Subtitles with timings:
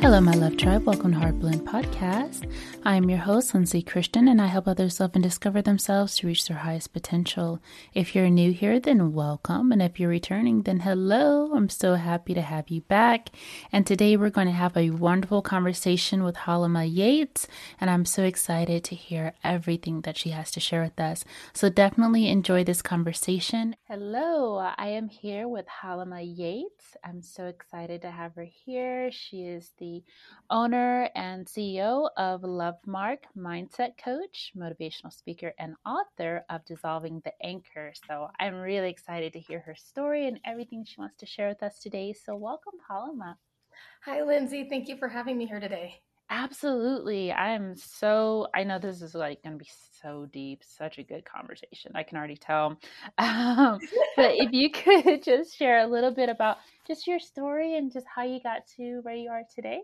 [0.00, 0.86] Hello, my love tribe.
[0.86, 2.50] Welcome to Heart Blend Podcast.
[2.84, 6.26] I am your host, Lindsay Christian, and I help others love and discover themselves to
[6.28, 7.60] reach their highest potential.
[7.92, 9.72] If you're new here, then welcome.
[9.72, 11.52] And if you're returning, then hello.
[11.52, 13.30] I'm so happy to have you back.
[13.72, 17.48] And today we're going to have a wonderful conversation with Halima Yates,
[17.80, 21.24] and I'm so excited to hear everything that she has to share with us.
[21.52, 23.74] So definitely enjoy this conversation.
[23.88, 26.96] Hello, I am here with Halima Yates.
[27.04, 29.10] I'm so excited to have her here.
[29.10, 29.87] She is the
[30.50, 37.92] owner and CEO of Lovemark Mindset Coach, motivational speaker, and author of Dissolving the Anchor.
[38.06, 41.62] So I'm really excited to hear her story and everything she wants to share with
[41.62, 42.12] us today.
[42.12, 43.36] So welcome, Halima.
[44.04, 44.66] Hi, Lindsay.
[44.68, 46.00] Thank you for having me here today.
[46.30, 47.32] Absolutely.
[47.32, 49.70] I'm so, I know this is like going to be
[50.02, 51.92] so deep, such a good conversation.
[51.94, 52.78] I can already tell.
[53.18, 53.78] Um,
[54.16, 54.70] but if you
[55.04, 58.66] could just share a little bit about just your story and just how you got
[58.76, 59.82] to where you are today.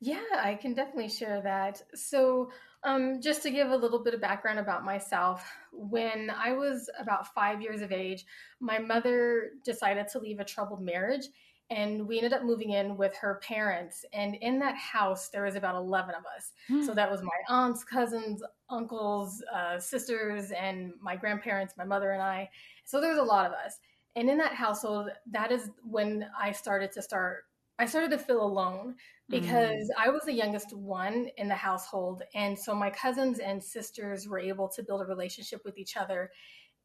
[0.00, 1.82] Yeah, I can definitely share that.
[1.94, 2.50] So,
[2.84, 7.34] um, just to give a little bit of background about myself, when I was about
[7.34, 8.24] five years of age,
[8.60, 11.26] my mother decided to leave a troubled marriage
[11.70, 15.54] and we ended up moving in with her parents and in that house there was
[15.54, 16.84] about 11 of us mm.
[16.84, 22.22] so that was my aunts cousins uncles uh, sisters and my grandparents my mother and
[22.22, 22.48] i
[22.84, 23.78] so there was a lot of us
[24.16, 27.44] and in that household that is when i started to start
[27.78, 28.94] i started to feel alone
[29.28, 29.90] because mm.
[29.98, 34.40] i was the youngest one in the household and so my cousins and sisters were
[34.40, 36.30] able to build a relationship with each other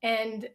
[0.04, 0.48] and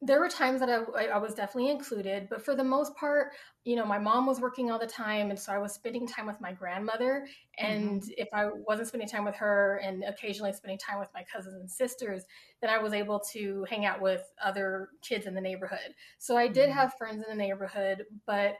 [0.00, 3.32] there were times that I, I, was definitely included, but for the most part,
[3.64, 5.30] you know, my mom was working all the time.
[5.30, 7.26] And so I was spending time with my grandmother.
[7.58, 8.10] And mm-hmm.
[8.16, 11.68] if I wasn't spending time with her and occasionally spending time with my cousins and
[11.68, 12.22] sisters,
[12.60, 15.94] then I was able to hang out with other kids in the neighborhood.
[16.18, 16.78] So I did mm-hmm.
[16.78, 18.54] have friends in the neighborhood, but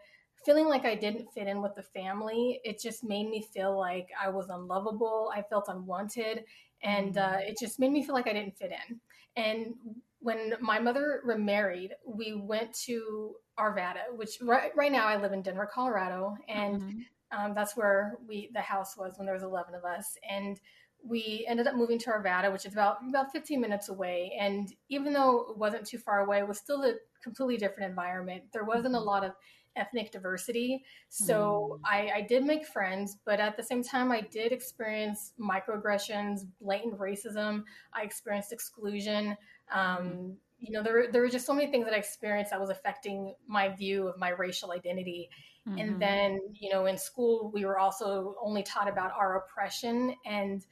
[0.44, 4.08] feeling like I didn't fit in with the family, it just made me feel like
[4.20, 5.30] I was unlovable.
[5.32, 6.44] I felt unwanted.
[6.82, 7.34] And mm-hmm.
[7.34, 9.00] uh, it just made me feel like I didn't fit in.
[9.36, 9.74] And
[10.20, 15.42] when my mother remarried, we went to Arvada, which right, right now I live in
[15.42, 16.98] Denver, Colorado, and mm-hmm.
[17.38, 20.60] um, that's where we the house was when there was eleven of us, and
[21.04, 24.36] we ended up moving to Arvada, which is about about fifteen minutes away.
[24.40, 28.44] And even though it wasn't too far away, it was still a completely different environment.
[28.52, 29.06] There wasn't a mm-hmm.
[29.06, 29.32] lot of
[29.78, 30.82] ethnic diversity.
[31.08, 31.80] So mm.
[31.84, 36.98] I, I, did make friends, but at the same time, I did experience microaggressions, blatant
[36.98, 37.62] racism.
[37.94, 39.36] I experienced exclusion.
[39.72, 42.70] Um, you know, there, there were just so many things that I experienced that was
[42.70, 45.30] affecting my view of my racial identity.
[45.68, 45.78] Mm-hmm.
[45.78, 50.64] And then, you know, in school, we were also only taught about our oppression and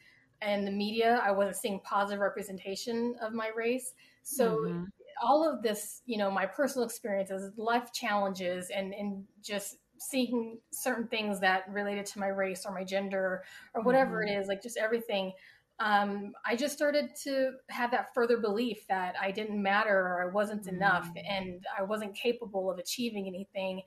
[0.43, 1.21] and the media.
[1.25, 3.95] I wasn't seeing positive representation of my race.
[4.23, 4.85] So mm-hmm.
[5.23, 11.07] all of this, you know, my personal experiences, life challenges, and and just seeing certain
[11.09, 13.43] things that related to my race or my gender
[13.75, 14.37] or whatever mm-hmm.
[14.37, 15.33] it is, like just everything
[15.79, 20.33] um, I just started to have that further belief that I didn't matter or I
[20.33, 20.73] wasn't mm.
[20.73, 23.83] enough and I wasn't capable of achieving anything.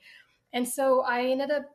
[0.53, 1.65] And so I ended up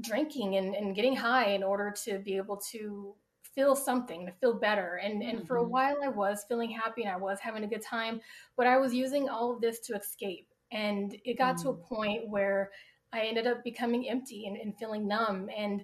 [0.00, 3.14] drinking and, and getting high in order to be able to
[3.54, 5.00] feel something, to feel better.
[5.02, 5.46] And, and mm-hmm.
[5.46, 5.72] for a mm-hmm.
[5.72, 8.20] while, I was feeling happy and I was having a good time,
[8.56, 10.48] but I was using all of this to escape.
[10.70, 11.62] And it got mm.
[11.62, 11.82] to a mm.
[11.82, 12.70] point where
[13.12, 15.48] I ended up becoming empty and, and feeling numb.
[15.56, 15.82] And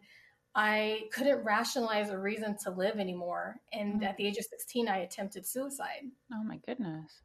[0.55, 3.57] I couldn't rationalize a reason to live anymore.
[3.73, 4.05] And mm-hmm.
[4.05, 6.03] at the age of 16, I attempted suicide.
[6.33, 7.23] Oh my goodness.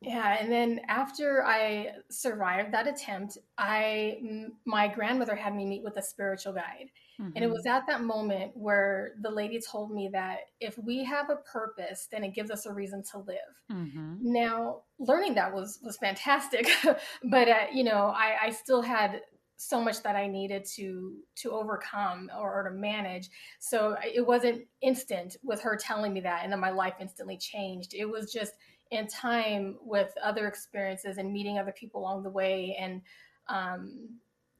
[0.00, 4.18] Yeah, and then after I survived that attempt, I
[4.64, 6.90] my grandmother had me meet with a spiritual guide.
[7.20, 7.32] Mm-hmm.
[7.34, 7.76] And it was mm-hmm.
[7.76, 12.22] at that moment where the lady told me that if we have a purpose, then
[12.22, 13.36] it gives us a reason to live.
[13.72, 14.14] Mm-hmm.
[14.20, 16.68] Now, learning that was was fantastic,
[17.24, 19.22] but uh, you know, I, I still had
[19.58, 23.28] so much that I needed to to overcome or, or, to manage.
[23.58, 27.92] So it wasn't instant with her telling me that, and then my life instantly changed.
[27.92, 28.54] It was just
[28.92, 33.02] in time with other experiences and meeting other people along the way, and
[33.48, 34.08] um,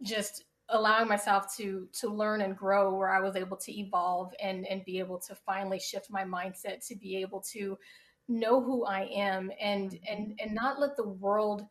[0.03, 4.67] just allowing myself to to learn and grow, where I was able to evolve and
[4.67, 7.79] and be able to finally shift my mindset to be able to
[8.27, 11.65] know who I am and and and not let the world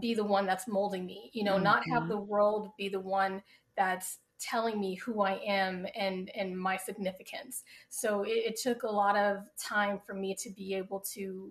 [0.00, 1.64] be the one that's molding me you know mm-hmm.
[1.64, 2.12] not have mm-hmm.
[2.12, 3.42] the world be the one
[3.76, 7.62] that's telling me who I am and and my significance.
[7.88, 11.50] So it, it, took a lot of time for me to be able to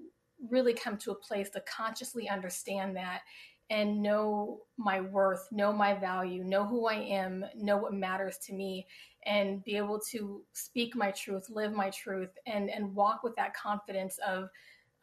[0.50, 3.22] really come to a place to consciously understand that
[3.70, 8.54] and know my worth, know my value, know who I am, know what matters to
[8.54, 8.86] me,
[9.26, 13.56] and be able to speak my truth, live my truth, and and walk with that
[13.56, 14.50] confidence of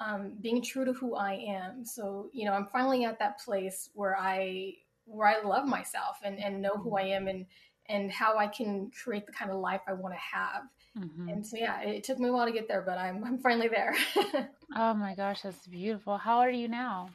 [0.00, 1.84] um, being true to who I am.
[1.84, 4.74] So you know, I'm finally at that place where I
[5.04, 7.46] where I love myself and and know who I am and
[7.88, 10.62] and how I can create the kind of life I want to have.
[10.98, 11.28] Mm-hmm.
[11.28, 13.68] And so, yeah, it took me a while to get there, but I'm, I'm finally
[13.68, 13.94] there.
[14.76, 16.18] oh my gosh, that's beautiful.
[16.18, 17.08] How are you now?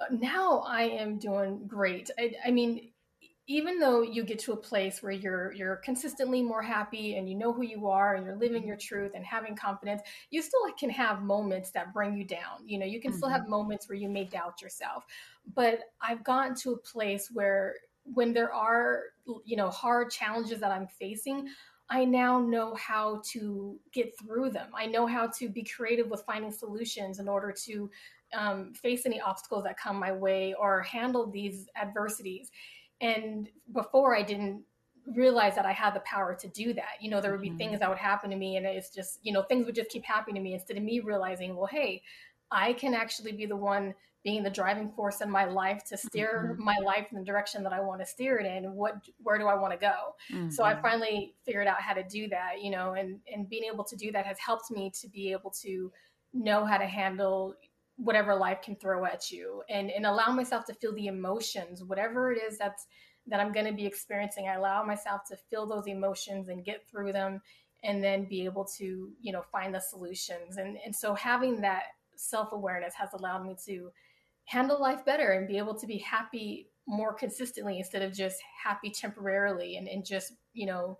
[0.00, 2.10] Uh, now I am doing great.
[2.18, 2.89] I, I mean,
[3.50, 7.34] even though you get to a place where you're you're consistently more happy and you
[7.34, 10.88] know who you are and you're living your truth and having confidence you still can
[10.88, 12.60] have moments that bring you down.
[12.64, 13.18] You know you can mm-hmm.
[13.18, 15.04] still have moments where you may doubt yourself.
[15.54, 17.74] But i've gotten to a place where
[18.04, 19.02] when there are
[19.44, 21.48] you know hard challenges that i'm facing
[21.88, 24.68] i now know how to get through them.
[24.74, 27.90] I know how to be creative with finding solutions in order to
[28.32, 32.52] um, face any obstacles that come my way or handle these adversities
[33.00, 34.62] and before i didn't
[35.14, 37.58] realize that i had the power to do that you know there would be mm-hmm.
[37.58, 40.04] things that would happen to me and it's just you know things would just keep
[40.04, 42.02] happening to me instead of me realizing well hey
[42.50, 46.52] i can actually be the one being the driving force in my life to steer
[46.52, 46.62] mm-hmm.
[46.62, 48.74] my life in the direction that I want to steer it in.
[48.74, 50.14] What, where do I want to go?
[50.30, 50.50] Mm-hmm.
[50.50, 50.82] So I mm-hmm.
[50.82, 54.12] finally figured out how to do that, you know, and, and being able to do
[54.12, 55.90] that has helped me to be able to
[56.34, 57.54] know how to handle
[58.02, 62.32] whatever life can throw at you and, and allow myself to feel the emotions, whatever
[62.32, 62.86] it is that's,
[63.26, 64.48] that I'm going to be experiencing.
[64.48, 67.42] I allow myself to feel those emotions and get through them
[67.84, 70.56] and then be able to, you know, find the solutions.
[70.56, 71.82] And, and so having that
[72.16, 73.90] self-awareness has allowed me to
[74.44, 78.90] handle life better and be able to be happy more consistently instead of just happy
[78.90, 80.98] temporarily and, and just, you know,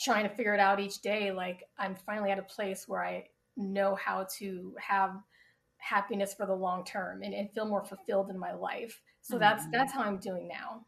[0.00, 1.30] trying to figure it out each day.
[1.30, 3.24] Like I'm finally at a place where I
[3.56, 5.12] know how to have
[5.82, 9.00] happiness for the long term and, and feel more fulfilled in my life.
[9.20, 9.40] So mm-hmm.
[9.40, 10.86] that's that's how I'm doing now.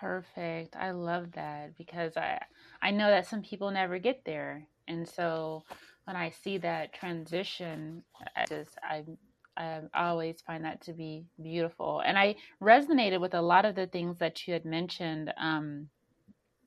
[0.00, 0.74] Perfect.
[0.76, 2.42] I love that because I
[2.82, 4.66] I know that some people never get there.
[4.88, 5.62] And so
[6.04, 8.02] when I see that transition,
[8.36, 9.04] I just I
[9.56, 12.00] I always find that to be beautiful.
[12.04, 15.88] And I resonated with a lot of the things that you had mentioned, um,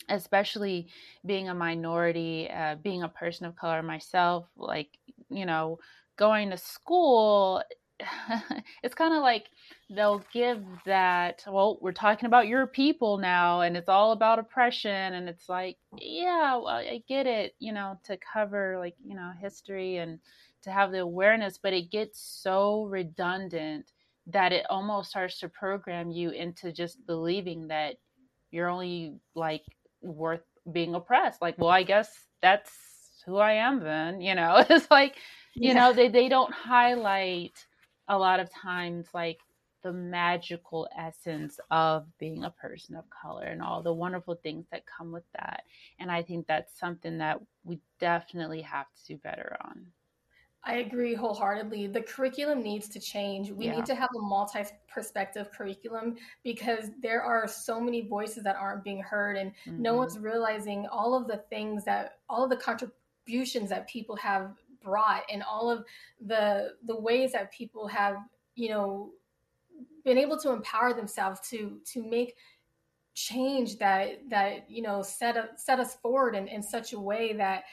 [0.07, 0.87] especially
[1.25, 4.89] being a minority, uh, being a person of color myself, like,
[5.29, 5.79] you know,
[6.17, 7.61] going to school.
[8.83, 9.45] it's kind of like
[9.89, 15.13] they'll give that, well, we're talking about your people now, and it's all about oppression.
[15.13, 19.31] And it's like, yeah, well, I get it, you know, to cover like, you know,
[19.39, 20.19] history and,
[20.65, 23.85] to have the awareness, but it gets so redundant
[24.27, 27.95] that it almost starts to program you into just believing that
[28.49, 29.61] you're only like
[30.01, 30.41] worth
[30.71, 31.39] being oppressed.
[31.41, 32.71] Like, well, I guess that's
[33.27, 34.65] who I am then, you know.
[34.69, 35.15] It's like,
[35.55, 35.73] you yeah.
[35.73, 37.65] know, they they don't highlight
[38.07, 39.39] a lot of times like
[39.85, 44.83] the magical essence of being a person of color and all the wonderful things that
[44.85, 45.63] come with that.
[45.99, 49.85] And I think that's something that we definitely have to do better on.
[50.63, 51.87] I agree wholeheartedly.
[51.87, 53.51] The curriculum needs to change.
[53.51, 53.75] We yeah.
[53.75, 58.83] need to have a multi perspective curriculum because there are so many voices that aren't
[58.83, 59.83] being heard, and mm-hmm.
[59.83, 64.55] no one's realizing all of the things that, all of the contributions that people have
[64.85, 65.83] brought, and all of
[66.25, 68.15] the the ways that people have,
[68.55, 69.11] you know,
[70.05, 72.35] been able to empower themselves to to make
[73.15, 77.33] change that that you know set a, set us forward in, in such a way
[77.33, 77.63] that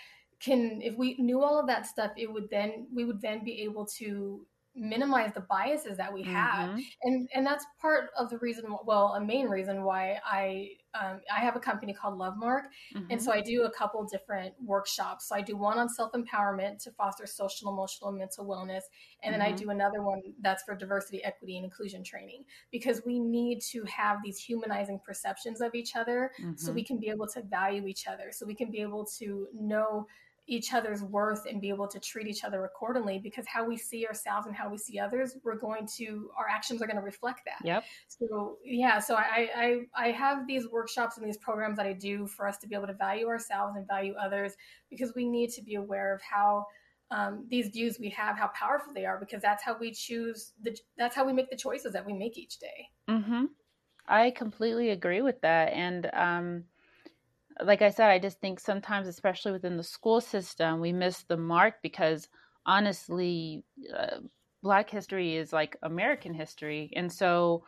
[0.41, 3.61] can if we knew all of that stuff it would then we would then be
[3.63, 6.81] able to minimize the biases that we have mm-hmm.
[7.03, 11.41] and and that's part of the reason well a main reason why i um, i
[11.41, 12.63] have a company called lovemark
[12.95, 13.05] mm-hmm.
[13.11, 16.91] and so i do a couple different workshops so i do one on self-empowerment to
[16.93, 18.81] foster social emotional and mental wellness
[19.23, 19.33] and mm-hmm.
[19.33, 19.57] then i mm-hmm.
[19.57, 24.19] do another one that's for diversity equity and inclusion training because we need to have
[24.25, 26.75] these humanizing perceptions of each other so mm-hmm.
[26.75, 30.07] we can be able to value each other so we can be able to know
[30.53, 34.07] each other's worth and be able to treat each other accordingly because how we see
[34.07, 37.41] ourselves and how we see others we're going to our actions are going to reflect
[37.47, 37.67] that.
[37.67, 37.85] Yep.
[38.09, 42.27] So yeah so I, I i have these workshops and these programs that i do
[42.27, 44.53] for us to be able to value ourselves and value others
[44.91, 46.67] because we need to be aware of how
[47.11, 50.77] um, these views we have how powerful they are because that's how we choose the
[50.97, 52.89] that's how we make the choices that we make each day.
[53.09, 53.45] Mm-hmm.
[54.07, 55.73] i completely agree with that.
[55.73, 56.65] And um
[57.65, 61.37] like I said, I just think sometimes, especially within the school system, we miss the
[61.37, 62.29] mark because
[62.67, 63.65] honestly,
[63.97, 64.19] uh,
[64.63, 66.93] Black history is like American history.
[66.95, 67.65] And so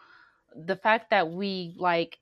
[0.55, 2.19] the fact that we like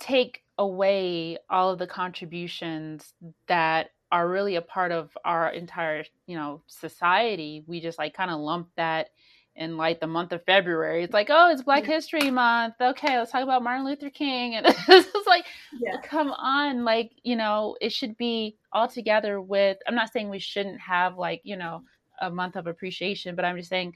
[0.00, 3.14] take away all of the contributions
[3.48, 8.30] that are really a part of our entire you know society we just like kind
[8.30, 9.08] of lump that
[9.56, 11.04] in like the month of February.
[11.04, 11.84] It's like, oh, it's Black.
[11.84, 12.74] History Month.
[12.80, 14.54] Okay, let's talk about Martin Luther King.
[14.64, 15.44] And it's like,
[15.78, 16.00] yeah.
[16.02, 20.38] come on, like, you know, it should be all together with I'm not saying we
[20.38, 21.82] shouldn't have like, you know,
[22.20, 23.94] a month of appreciation, but I'm just saying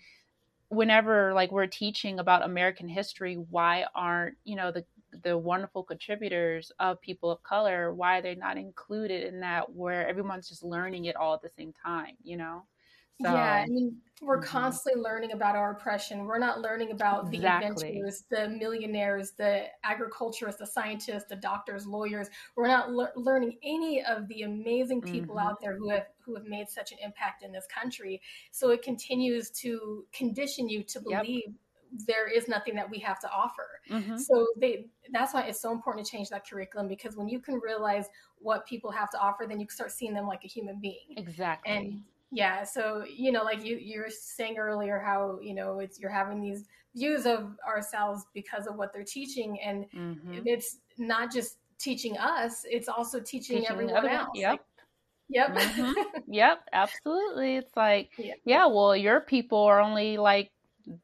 [0.68, 4.84] whenever like we're teaching about American history, why aren't, you know, the
[5.24, 10.06] the wonderful contributors of people of color, why are they not included in that where
[10.06, 12.62] everyone's just learning it all at the same time, you know?
[13.20, 14.46] So, yeah, I mean, we're mm-hmm.
[14.46, 16.24] constantly learning about our oppression.
[16.24, 17.88] We're not learning about the exactly.
[17.88, 22.28] inventors, the millionaires, the agriculturists, the scientists, the doctors, lawyers.
[22.56, 25.48] We're not le- learning any of the amazing people mm-hmm.
[25.48, 28.20] out there who have who have made such an impact in this country.
[28.50, 31.54] So it continues to condition you to believe yep
[32.06, 33.80] there is nothing that we have to offer.
[33.90, 34.18] Mm-hmm.
[34.18, 37.54] So they that's why it's so important to change that curriculum because when you can
[37.54, 38.06] realize
[38.40, 41.14] what people have to offer, then you can start seeing them like a human being.
[41.16, 41.72] Exactly.
[41.72, 45.98] And yeah so you know like you you were saying earlier how you know it's
[45.98, 50.40] you're having these views of ourselves because of what they're teaching and mm-hmm.
[50.44, 54.60] it's not just teaching us it's also teaching, teaching everyone other, else yep
[55.28, 55.92] yep mm-hmm.
[56.28, 58.34] yep absolutely it's like yeah.
[58.44, 60.50] yeah well your people are only like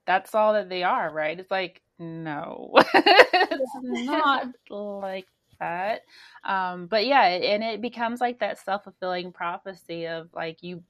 [0.07, 5.26] that's all that they are right it's like no it's not like
[5.61, 6.00] that
[6.45, 10.83] um but yeah and it becomes like that self-fulfilling prophecy of like you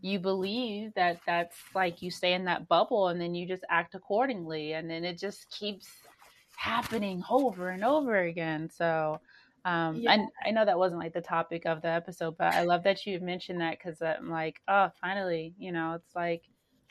[0.00, 3.94] you believe that that's like you stay in that bubble and then you just act
[3.94, 5.88] accordingly and then it just keeps
[6.56, 9.20] happening over and over again so
[9.64, 10.12] um yeah.
[10.12, 13.04] and i know that wasn't like the topic of the episode but i love that
[13.06, 16.42] you mentioned that because i'm like oh finally you know it's like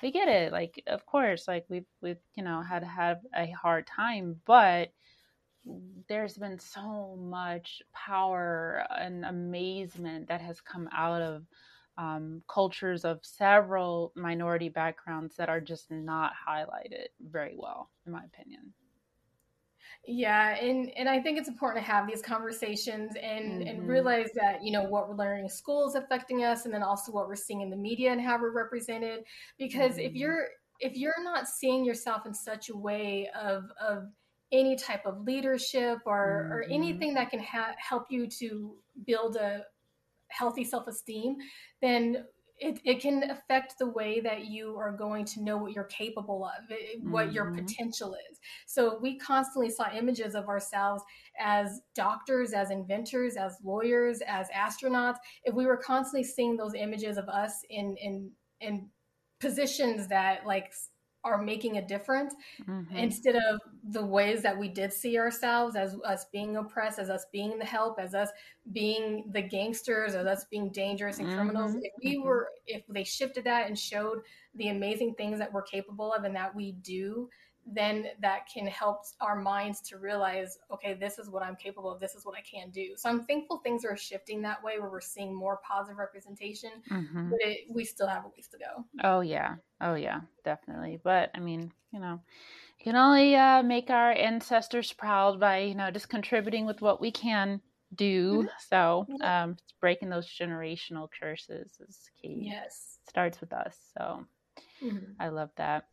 [0.02, 3.88] we get it like of course like we've we've you know had have a hard
[3.88, 4.90] time but
[6.08, 11.44] there's been so much power and amazement that has come out of
[11.98, 18.24] um, cultures of several minority backgrounds that are just not highlighted very well, in my
[18.24, 18.74] opinion.
[20.06, 23.68] Yeah, and and I think it's important to have these conversations and mm-hmm.
[23.68, 26.84] and realize that you know what we're learning in school is affecting us, and then
[26.84, 29.26] also what we're seeing in the media and how we're represented.
[29.58, 30.08] Because mm-hmm.
[30.08, 30.48] if you're
[30.80, 34.04] if you're not seeing yourself in such a way of of
[34.52, 36.54] any type of leadership or mm-hmm.
[36.54, 38.76] or anything that can ha- help you to
[39.06, 39.64] build a
[40.30, 41.38] healthy self esteem,
[41.82, 42.26] then
[42.60, 46.44] it, it can affect the way that you are going to know what you're capable
[46.44, 47.36] of, what mm-hmm.
[47.36, 48.40] your potential is.
[48.66, 51.04] So we constantly saw images of ourselves
[51.40, 55.18] as doctors, as inventors, as lawyers, as astronauts.
[55.44, 58.90] If we were constantly seeing those images of us in in in
[59.40, 60.74] positions that like
[61.28, 62.34] are making a difference
[62.68, 62.96] mm-hmm.
[62.96, 67.26] instead of the ways that we did see ourselves as us being oppressed, as us
[67.32, 68.30] being the help, as us
[68.72, 71.38] being the gangsters, as us being dangerous and mm-hmm.
[71.38, 71.76] criminals.
[71.76, 72.28] If we mm-hmm.
[72.28, 74.20] were, if they shifted that and showed
[74.56, 77.30] the amazing things that we're capable of and that we do,
[77.74, 82.00] then that can help our minds to realize, okay, this is what I'm capable of.
[82.00, 82.94] This is what I can do.
[82.96, 87.30] So I'm thankful things are shifting that way where we're seeing more positive representation, mm-hmm.
[87.32, 88.86] but it, we still have a ways to go.
[89.04, 89.56] Oh, yeah.
[89.82, 91.00] Oh, yeah, definitely.
[91.04, 92.20] But I mean, you know,
[92.80, 97.02] you can only uh, make our ancestors proud by, you know, just contributing with what
[97.02, 97.62] we can
[97.96, 98.40] do.
[98.40, 98.48] Mm-hmm.
[98.70, 102.50] So um, breaking those generational curses is key.
[102.52, 103.00] Yes.
[103.10, 103.76] starts with us.
[103.98, 104.26] So
[104.84, 105.12] mm-hmm.
[105.20, 105.86] I love that.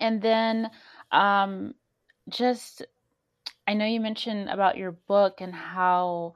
[0.00, 0.70] And then
[1.12, 1.74] um,
[2.28, 2.84] just,
[3.66, 6.34] I know you mentioned about your book and how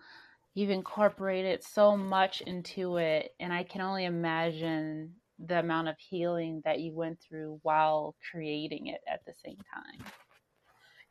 [0.54, 3.34] you've incorporated so much into it.
[3.40, 8.86] And I can only imagine the amount of healing that you went through while creating
[8.86, 10.06] it at the same time.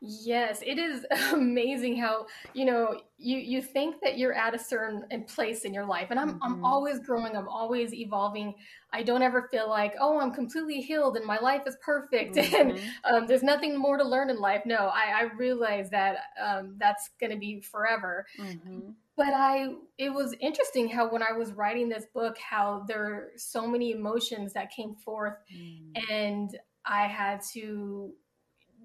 [0.06, 5.06] Yes, it is amazing how you know you you think that you're at a certain
[5.28, 6.44] place in your life, and I'm mm-hmm.
[6.44, 8.54] I'm always growing, I'm always evolving.
[8.92, 12.70] I don't ever feel like oh I'm completely healed and my life is perfect mm-hmm.
[12.70, 14.64] and um, there's nothing more to learn in life.
[14.66, 18.26] No, I, I realize that um, that's going to be forever.
[18.38, 18.90] Mm-hmm.
[19.16, 23.32] But I it was interesting how when I was writing this book, how there are
[23.38, 26.12] so many emotions that came forth, mm.
[26.12, 26.50] and
[26.86, 28.14] I had to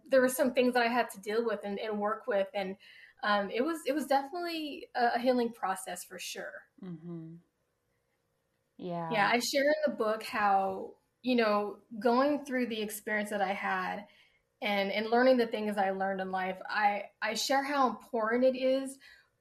[0.08, 2.76] there were some things that I had to deal with and, and work with, and
[3.22, 6.52] um, it was it was definitely a, healing process for sure.
[6.84, 7.34] Mm-hmm.
[8.78, 9.28] Yeah, yeah.
[9.32, 14.06] I share in the book how you know going through the experience that I had
[14.62, 16.58] and and learning the things I learned in life.
[16.68, 18.98] I I share how important it is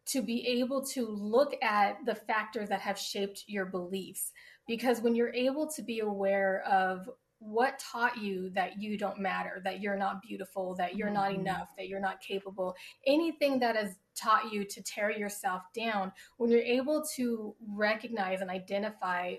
[0.07, 4.31] to be able to look at the factors that have shaped your beliefs
[4.67, 7.09] because when you're able to be aware of
[7.39, 11.41] what taught you that you don't matter, that you're not beautiful, that you're not Mhm.
[11.41, 12.75] enough, that you're not capable?
[13.06, 18.50] Anything that has taught you to tear yourself down, when you're able to recognize and
[18.50, 19.36] identify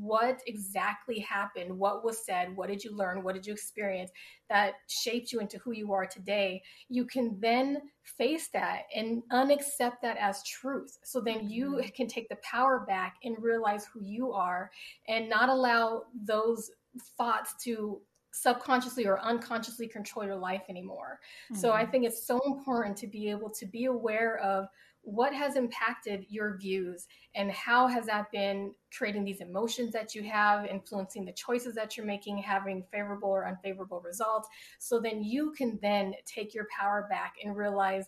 [0.00, 4.10] what exactly happened, what was said, what did you learn, what did you experience
[4.48, 10.02] that shaped you into who you are today, you can then face that and unaccept
[10.02, 10.98] that as truth.
[11.04, 11.94] So then you Mhm.
[11.94, 14.70] can take the power back and realize who you are
[15.06, 16.72] and not allow those
[17.16, 18.00] thoughts to
[18.32, 21.18] subconsciously or unconsciously control your life anymore.
[21.52, 21.90] So I Mhm.
[21.90, 24.68] think it's so important to be able to be aware of
[25.02, 30.22] what has impacted your views and how has that been creating these emotions that you
[30.24, 34.48] have, influencing the choices that you're making, having favorable or unfavorable results.
[34.78, 38.04] So then you can then take your power back and realize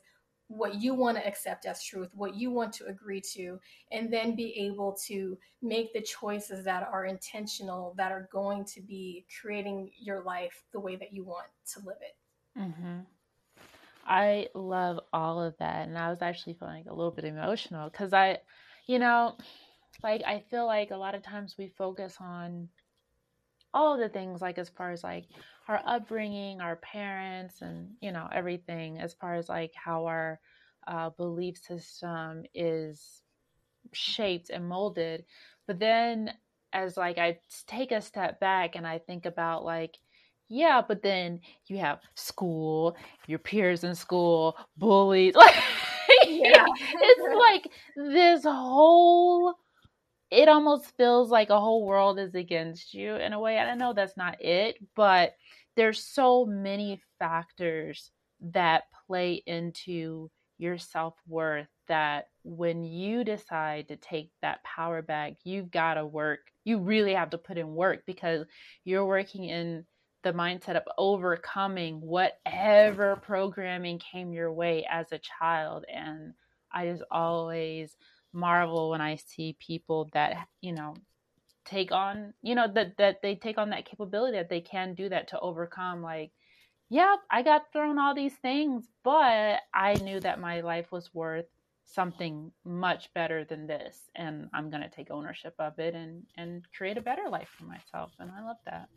[0.50, 3.60] what you want to accept as truth, what you want to agree to,
[3.92, 8.82] and then be able to make the choices that are intentional, that are going to
[8.82, 12.16] be creating your life the way that you want to live it.
[12.58, 13.06] Mhm.
[14.04, 15.86] I love all of that.
[15.86, 18.38] And I was actually feeling a little bit emotional because I,
[18.86, 19.36] you know,
[20.02, 22.68] like I feel like a lot of times we focus on
[23.72, 25.26] all the things, like as far as like
[25.68, 30.40] our upbringing, our parents, and, you know, everything, as far as like how our
[30.86, 33.22] uh, belief system is
[33.92, 35.24] shaped and molded.
[35.66, 36.32] But then
[36.72, 39.96] as like I take a step back and I think about like,
[40.48, 42.96] yeah, but then you have school,
[43.26, 45.34] your peers in school, bullies.
[46.22, 46.64] Like Yeah.
[47.00, 49.54] it's like this whole
[50.30, 53.56] it almost feels like a whole world is against you in a way.
[53.56, 55.34] And I know that's not it, but
[55.76, 58.10] there's so many factors
[58.40, 65.34] that play into your self worth that when you decide to take that power back,
[65.42, 66.40] you've got to work.
[66.64, 68.46] You really have to put in work because
[68.84, 69.84] you're working in
[70.22, 75.84] the mindset of overcoming whatever programming came your way as a child.
[75.92, 76.34] And
[76.72, 77.96] I just always
[78.32, 80.94] marvel when I see people that, you know,
[81.64, 85.08] take on, you know, that that they take on that capability that they can do
[85.08, 86.32] that to overcome like
[86.90, 91.46] yep, I got thrown all these things, but I knew that my life was worth
[91.84, 96.64] something much better than this and I'm going to take ownership of it and and
[96.76, 98.88] create a better life for myself and I love that.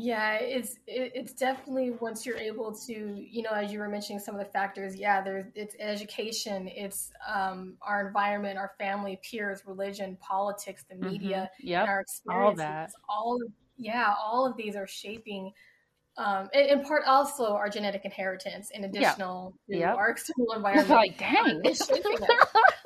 [0.00, 2.92] Yeah, it's it's definitely once you're able to,
[3.28, 7.10] you know, as you were mentioning some of the factors, yeah, there's it's education, it's
[7.26, 11.68] um, our environment, our family, peers, religion, politics, the media, Mhm.
[11.68, 11.80] Yep.
[11.80, 12.58] and our All experiences.
[12.58, 12.90] that.
[13.08, 15.52] All of, yeah, all of these are shaping,
[16.16, 19.78] um, in part also our genetic inheritance, in additional yeah.
[19.78, 19.96] Yep.
[19.96, 21.60] our external environment, like, dang.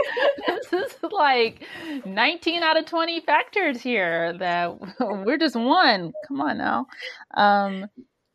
[0.46, 1.62] this is like
[2.04, 6.12] 19 out of 20 factors here that we're just one.
[6.28, 6.86] Come on now.
[7.34, 7.86] Um,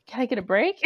[0.07, 0.79] can I get a break?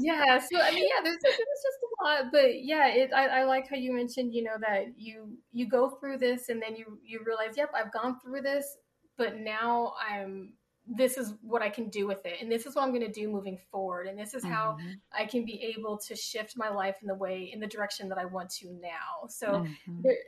[0.00, 3.44] yeah so i mean yeah there's, there's just a lot but yeah it I, I
[3.44, 6.98] like how you mentioned you know that you you go through this and then you
[7.04, 8.76] you realize yep i've gone through this
[9.16, 10.52] but now i'm
[10.86, 13.10] this is what i can do with it and this is what i'm going to
[13.10, 15.00] do moving forward and this is how Mhm.
[15.12, 18.18] i can be able to shift my life in the way in the direction that
[18.18, 20.02] i want to now so Mhm.
[20.02, 20.18] there,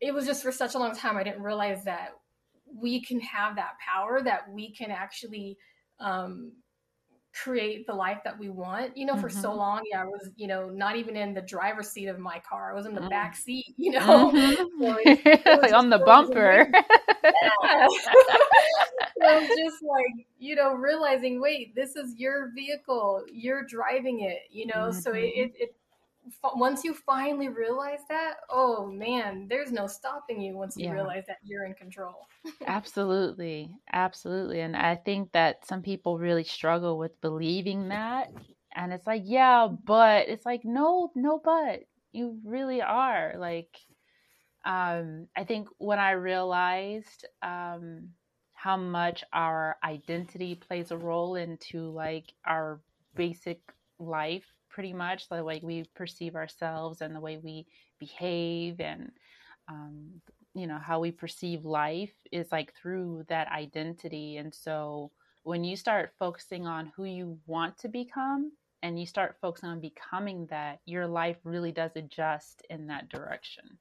[0.00, 2.18] it was just for such a long time i didn't realize that
[2.74, 5.58] we can have that power that we can actually
[5.98, 6.52] um,
[7.42, 8.96] create the life that we want.
[8.96, 9.54] You know, for so Mhm.
[9.54, 12.72] long, yeah, I was, you know, not even in the driver's seat of my car.
[12.72, 13.10] I was in the Mm.
[13.10, 14.34] back seat, you know.
[14.34, 14.56] Mhm.
[14.80, 16.72] So it, it like on the bumper.
[17.32, 17.86] Yeah.
[19.22, 23.24] so just like, you know, realizing, wait, this is your vehicle.
[23.32, 24.90] You're driving it, you know.
[24.92, 25.52] So it, Mhm.
[25.58, 25.75] it,
[26.54, 30.94] once you finally realize that, oh man, there's no stopping you once you Yeah.
[30.94, 32.26] realize that you're in control.
[32.66, 33.70] Absolutely.
[33.92, 34.60] Absolutely.
[34.60, 38.32] And I think that some people really struggle with believing that.
[38.74, 41.80] And it's like, yeah, but it's like, no, no, but
[42.12, 43.34] you really are.
[43.38, 43.78] Like,
[44.64, 48.08] um, I think when I realized um,
[48.54, 52.80] how much our identity plays a role into like our
[53.14, 53.60] basic
[53.98, 54.44] life,
[54.76, 57.66] pretty much the way we perceive ourselves and the way we
[57.98, 59.10] behave and
[59.68, 60.20] um,
[60.52, 64.36] you know how we perceive life is like through that identity.
[64.36, 65.10] And so
[65.44, 69.80] when you start focusing on who you want to become and you start focusing on
[69.80, 73.78] becoming that your life really does adjust in that direction.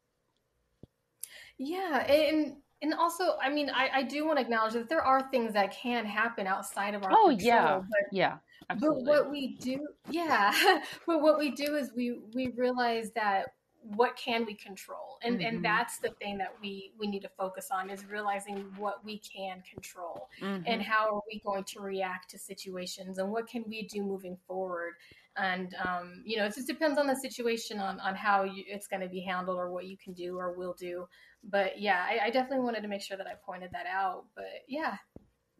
[1.57, 5.29] Yeah, and and also, I mean, I, I do want to acknowledge that there are
[5.31, 9.55] things that can happen outside of our oh control, yeah but yeah but what we
[9.57, 10.53] do, yeah,
[11.07, 13.47] but what we do is we we realize that
[13.81, 15.19] what can we control?
[15.23, 15.47] And mm-hmm.
[15.47, 19.19] and that's the thing that we we need to focus on is realizing what we
[19.19, 20.63] can control mm-hmm.
[20.65, 24.37] and how are we going to react to situations and what can we do moving
[24.47, 24.93] forward?
[25.37, 28.87] And um, you know it just depends on the situation on on how you, it's
[28.87, 31.07] going to be handled or what you can do or will do
[31.49, 34.45] but yeah I, I definitely wanted to make sure that i pointed that out but
[34.67, 34.97] yeah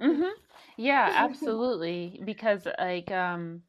[0.02, 0.24] mm-hmm.
[0.78, 3.62] yeah absolutely because like um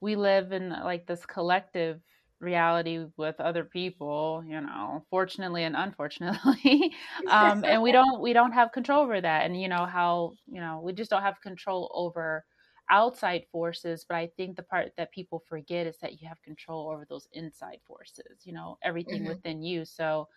[0.00, 2.00] we live in like this collective
[2.40, 6.92] reality with other people you know fortunately and unfortunately
[7.30, 10.60] um and we don't we don't have control over that and you know how you
[10.60, 12.44] know we just don't have control over
[12.90, 16.90] outside forces but i think the part that people forget is that you have control
[16.90, 19.30] over those inside forces you know everything mm-hmm.
[19.30, 20.28] within you so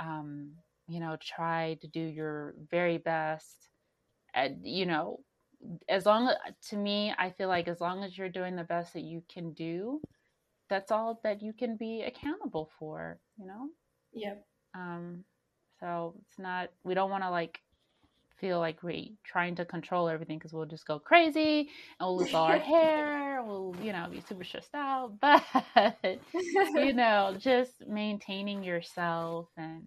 [0.00, 0.50] um
[0.92, 3.68] you know try to do your very best.
[4.34, 5.20] And you know
[5.88, 6.36] as long as
[6.68, 9.52] to me i feel like as long as you're doing the best that you can
[9.52, 10.00] do
[10.68, 13.68] that's all that you can be accountable for you know?
[14.12, 14.44] Yep.
[14.74, 15.24] Um
[15.80, 17.60] so it's not we don't want to like
[18.40, 21.68] feel like we're trying to control everything because we'll just go crazy and
[22.00, 25.12] we'll lose all our hair we'll you know be super stressed out.
[25.74, 26.20] But
[26.74, 29.84] you know just maintaining yourself and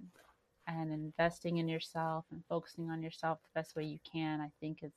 [0.67, 4.79] and investing in yourself and focusing on yourself the best way you can i think
[4.83, 4.93] is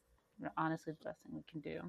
[0.56, 1.80] honestly the best thing we can do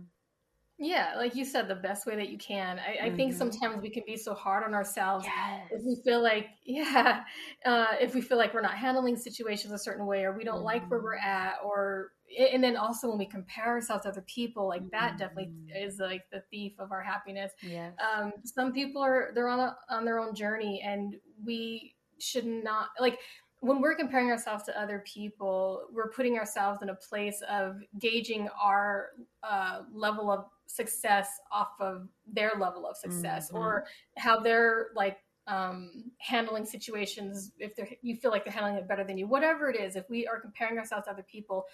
[0.81, 2.79] yeah, like you said, the best way that you can.
[2.79, 3.37] I, I think mm-hmm.
[3.37, 5.67] sometimes we can be so hard on ourselves yes.
[5.71, 7.23] if we feel like, yeah,
[7.65, 10.55] uh, if we feel like we're not handling situations a certain way, or we don't
[10.55, 10.63] mm-hmm.
[10.63, 11.27] like where we're mm-hmm.
[11.27, 12.13] at, or
[12.53, 15.17] and then also when we compare ourselves to other people, like that mm-hmm.
[15.17, 17.51] definitely is like the thief of our happiness.
[17.61, 17.93] Yes.
[17.99, 21.15] Um, some people are they're on a, on their own journey, and
[21.45, 23.19] we should not like
[23.61, 28.47] when we're comparing ourselves to other people, we're putting ourselves in a place of gauging
[28.61, 29.09] our
[29.43, 33.57] uh, level of success off of their level of success mm-hmm.
[33.57, 33.85] or
[34.17, 35.17] how they're like
[35.47, 39.67] um, handling situations if they're you feel like they're handling it better than you whatever
[39.67, 41.65] it is if we are comparing ourselves to other people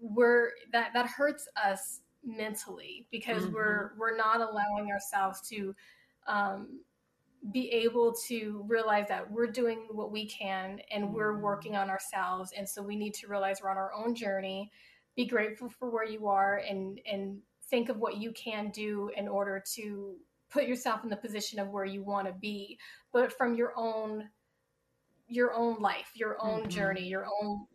[0.00, 3.54] we're that that hurts us mentally because mm-hmm.
[3.54, 5.74] we're we're not allowing ourselves to
[6.26, 6.80] um,
[7.50, 11.42] be able to realize that we're doing what we can and we're mm-hmm.
[11.42, 14.70] working on ourselves and so we need to realize we're on our own journey
[15.16, 19.26] be grateful for where you are and and think of what you can do in
[19.26, 20.14] order to
[20.50, 22.78] put yourself in the position of where you want to be
[23.12, 24.28] but from your own
[25.26, 26.68] your own life your own mm-hmm.
[26.68, 27.66] journey your own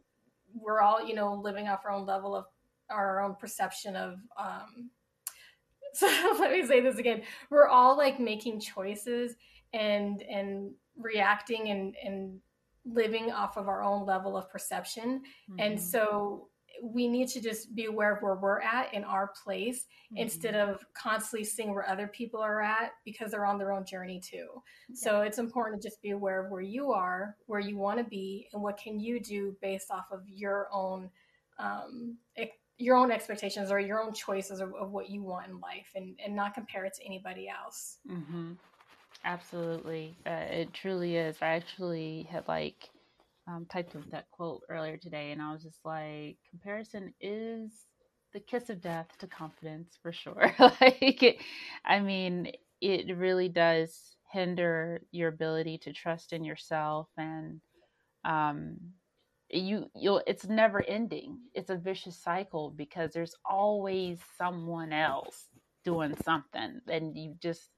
[0.53, 2.45] we're all you know living off our own level of
[2.89, 4.89] our own perception of um
[5.93, 6.07] so
[6.39, 9.35] let me say this again we're all like making choices
[9.73, 12.39] and and reacting and and
[12.85, 15.59] living off of our own level of perception mm-hmm.
[15.59, 16.47] and so
[16.81, 20.17] we need to just be aware of where we're at in our place mm-hmm.
[20.17, 24.19] instead of constantly seeing where other people are at because they're on their own journey
[24.19, 24.47] too.
[24.89, 24.95] Yeah.
[24.95, 28.03] So it's important to just be aware of where you are, where you want to
[28.03, 31.09] be, and what can you do based off of your own
[31.59, 32.17] um,
[32.79, 36.19] your own expectations or your own choices of, of, what you want in life, and
[36.23, 37.97] and not compare it to anybody else.
[38.09, 38.51] Mm-hmm.
[39.23, 41.37] Absolutely, uh, it truly is.
[41.41, 42.89] I actually had like
[43.47, 47.71] um, typed of that quote earlier today, and I was just like, comparison is
[48.33, 50.53] the kiss of death to confidence for sure.
[50.59, 51.37] like, it,
[51.85, 52.51] I mean,
[52.81, 57.61] it really does hinder your ability to trust in yourself, and
[58.25, 58.77] um,
[59.49, 61.39] you you'll it's never ending.
[61.53, 65.47] It's a vicious cycle because there's always someone else
[65.85, 67.69] doing something, and you just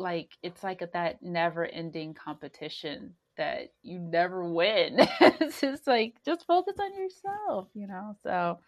[0.00, 4.96] like it's like that never ending competition that you never win.
[5.20, 8.16] it's just like just focus on yourself, you know.
[8.22, 8.58] So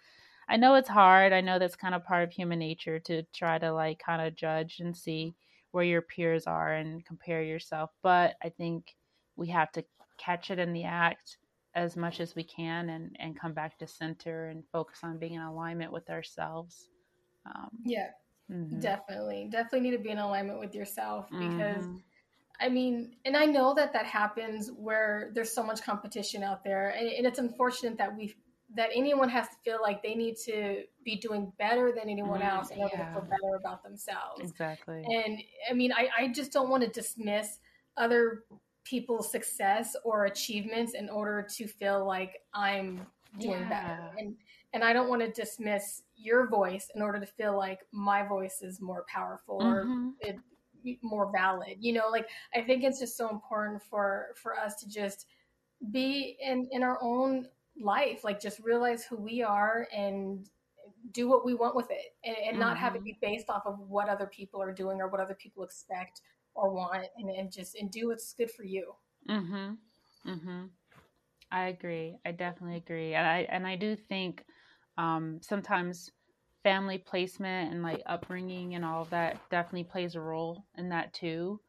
[0.49, 1.33] I know it's hard.
[1.33, 4.37] I know that's kind of part of human nature to try to like kind of
[4.37, 5.35] judge and see
[5.73, 7.90] where your peers are and compare yourself.
[8.03, 8.95] But I think
[9.37, 9.85] we have to
[10.18, 11.38] catch it in the act
[11.75, 15.35] as much as we can and and come back to center and focus on being
[15.35, 16.88] in alignment with ourselves.
[17.47, 18.09] Um, yeah,
[18.50, 18.81] mm-hmm.
[18.81, 21.85] definitely, definitely need to be in alignment with yourself because.
[21.85, 21.96] Mm-hmm
[22.61, 26.90] I mean, and I know that that happens where there's so much competition out there,
[26.90, 28.37] and, and, it's unfortunate that we
[28.74, 32.50] that anyone has to feel like they need to be doing better than anyone mm,
[32.50, 33.07] else in order yeah.
[33.07, 34.40] to feel better about themselves.
[34.40, 35.05] Exactly.
[35.05, 37.59] And I mean, I, I just don't want to dismiss
[37.96, 38.44] other
[38.85, 43.07] people's success or achievements in order to feel like I'm
[43.38, 43.68] doing yeah.
[43.68, 44.11] better.
[44.18, 44.37] And
[44.72, 48.62] and I don't want to dismiss your voice in order to feel like my voice
[48.62, 50.08] is more powerful mm-hmm.
[50.08, 50.37] or it,
[51.02, 54.88] more valid you know like i think it's just so important for for us to
[54.88, 55.26] just
[55.90, 57.46] be in in our own
[57.80, 60.48] life like just realize who we are and
[61.12, 62.61] do what we want with it and, and mm-hmm.
[62.61, 63.06] not have it mm-hmm.
[63.06, 66.20] be based off of what other people are doing or what other people expect
[66.54, 68.92] or want and, and just and do what's good for you
[69.28, 69.76] mhm
[70.26, 70.68] mhm
[71.50, 74.44] i agree i definitely agree and i and i do think
[74.98, 76.11] um sometimes
[76.62, 81.12] family placement and like upbringing and all of that definitely plays a role in that
[81.12, 81.61] too.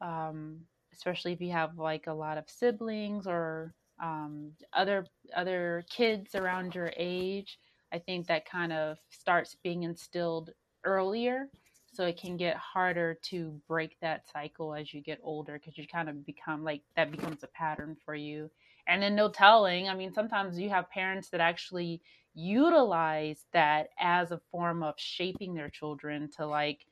[0.00, 0.60] Um
[0.92, 6.74] especially if you have like a lot of siblings or um, other other kids around
[6.74, 7.58] your age
[7.92, 10.50] i think that kind of starts being instilled
[10.84, 11.48] earlier.
[11.92, 15.86] So it can get harder to break that cycle as you get older because you
[15.86, 18.50] kind of become like that becomes a pattern for you.
[18.86, 19.88] And then no telling.
[19.88, 22.02] I mean sometimes you have parents that actually
[22.36, 26.86] utilize that as a form of shaping their children to like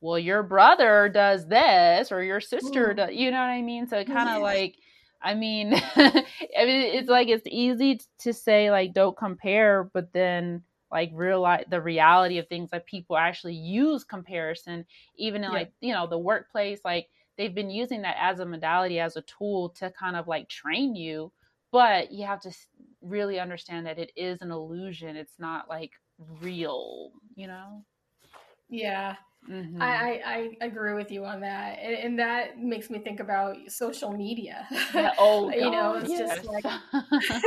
[0.00, 2.96] well your brother does this or your sister mm.
[2.96, 4.42] does you know what i mean so it kind of yeah.
[4.42, 4.76] like
[5.22, 10.62] I mean, I mean, it's like it's easy to say like don't compare, but then
[10.92, 14.84] like realize the reality of things like people actually use comparison,
[15.16, 15.58] even in yeah.
[15.58, 16.80] like you know the workplace.
[16.84, 20.48] Like they've been using that as a modality, as a tool to kind of like
[20.48, 21.32] train you,
[21.72, 22.50] but you have to
[23.02, 25.16] really understand that it is an illusion.
[25.16, 25.92] It's not like
[26.40, 27.84] real, you know.
[28.68, 29.16] Yeah,
[29.50, 29.80] Mm-hmm.
[29.80, 31.78] I, I, I, agree with you on that.
[31.80, 34.66] And, and, that makes me think about social media.
[34.92, 35.12] Yeah.
[35.18, 36.36] Oh, you know, it's yes.
[36.36, 36.64] just like,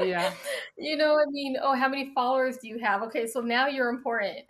[0.00, 0.32] yeah.
[0.80, 3.02] You know, I mean, oh, how many followers do you have?
[3.02, 4.44] Okay, so now you're important.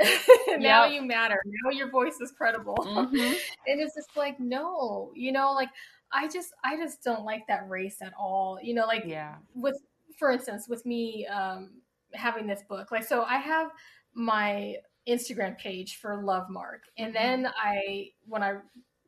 [0.59, 0.93] now yep.
[0.93, 1.41] you matter.
[1.65, 2.77] Now your voice is credible.
[2.77, 3.17] Mm-hmm.
[3.17, 5.71] and it's just like, no, you know, like
[6.13, 8.59] I just, I just don't like that race at all.
[8.63, 9.37] You know, like yeah.
[9.55, 9.77] with,
[10.19, 11.71] for instance, with me um,
[12.15, 13.71] having this book, like, so I have
[14.15, 14.77] my
[15.09, 16.83] Instagram page for Love Mark.
[16.97, 17.43] And mm-hmm.
[17.45, 18.57] then I, when I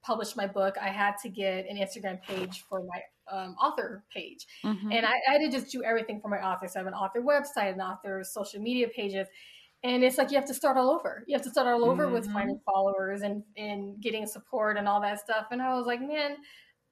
[0.02, 4.46] published my book, I had to get an Instagram page for my um, author page.
[4.64, 4.92] Mm-hmm.
[4.92, 6.66] And I, I, had to just do everything for my author.
[6.66, 9.28] So I have an author website, an author social media pages.
[9.82, 11.24] And it's like you have to start all over.
[11.26, 12.14] You have to start all over mm-hmm.
[12.14, 15.46] with finding followers and, and getting support and all that stuff.
[15.50, 16.36] And I was like, man,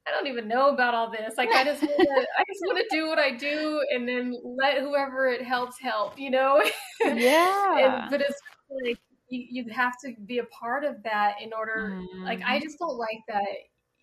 [0.09, 1.35] I don't even know about all this.
[1.37, 1.95] Like I just wanna,
[2.39, 6.19] I just want to do what I do and then let whoever it helps help,
[6.19, 6.63] you know?
[7.01, 8.03] Yeah.
[8.03, 8.41] and, but it's
[8.85, 12.25] like you, you have to be a part of that in order mm-hmm.
[12.25, 12.65] like i mm-hmm.
[12.65, 13.47] just don't like that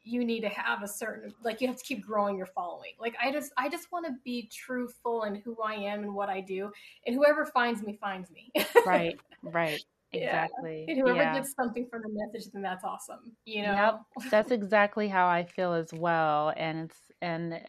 [0.04, 3.16] you need to have a certain like you have to keep growing your following like
[3.22, 6.40] i just i just want to be truthful in who i am and what i
[6.40, 6.72] do
[7.06, 8.52] and whoever finds me finds me
[8.86, 9.84] right right
[10.18, 10.94] exactly yeah.
[10.94, 11.34] and whoever yeah.
[11.34, 14.02] gets something from the message then that's awesome you know yep.
[14.32, 17.62] that's exactly how i feel as well and it's and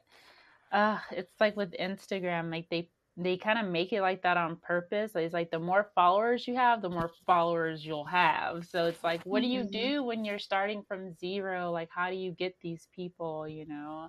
[0.72, 4.56] uh it's like with instagram like they they kind of make it like that on
[4.56, 5.12] purpose.
[5.14, 8.66] It's like the more followers you have, the more followers you'll have.
[8.66, 9.70] So it's like, what do you mm-hmm.
[9.94, 11.70] do when you're starting from zero?
[11.70, 13.48] Like, how do you get these people?
[13.48, 14.08] You know,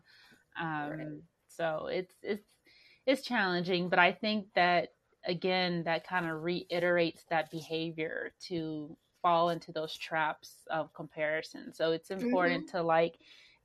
[0.60, 1.08] um, right.
[1.48, 2.46] so it's it's
[3.06, 4.90] it's challenging, but I think that
[5.26, 11.74] again, that kind of reiterates that behavior to fall into those traps of comparison.
[11.74, 12.78] So it's important mm-hmm.
[12.78, 13.20] to like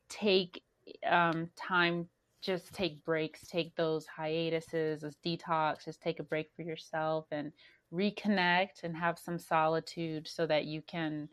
[0.09, 0.62] take
[1.07, 2.09] um, time
[2.43, 7.53] just take breaks, take those hiatuses, as detox, just take a break for yourself and
[7.95, 11.29] reconnect and have some solitude so that you can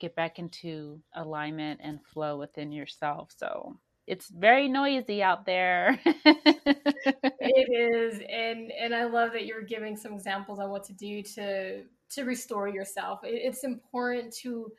[0.00, 3.30] get back into alignment and flow within yourself.
[3.36, 6.00] So it's very noisy out there.
[6.04, 11.22] it is, and and I love that you're giving some examples on what to do
[11.22, 13.20] to to restore yourself.
[13.22, 14.70] It's important to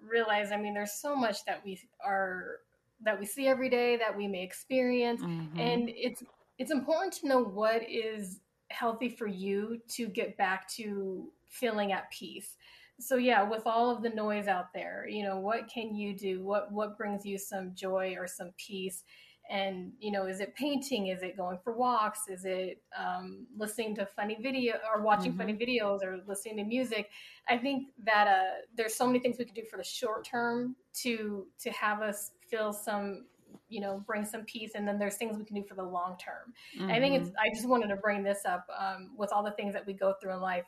[0.00, 0.52] realize.
[0.52, 2.58] I mean, there's so much that we are
[3.04, 5.58] that we see every day that we may experience mm-hmm.
[5.58, 6.22] and it's
[6.58, 8.40] it's important to know what is
[8.70, 12.56] healthy for you to get back to feeling at peace
[13.02, 16.42] so yeah with all of the noise out there you know what can you do
[16.42, 19.04] what what brings you some joy or some peace
[19.50, 23.94] and you know is it painting is it going for walks is it um, listening
[23.94, 25.40] to funny video or watching mm-hmm.
[25.40, 27.10] funny videos or listening to music
[27.48, 30.76] i think that uh, there's so many things we can do for the short term
[30.94, 33.24] to to have us feel some
[33.68, 36.16] you know bring some peace and then there's things we can do for the long
[36.18, 36.90] term mm-hmm.
[36.90, 37.50] i think it's mm-hmm.
[37.50, 40.14] i just wanted to bring this up um, with all the things that we go
[40.20, 40.64] through in life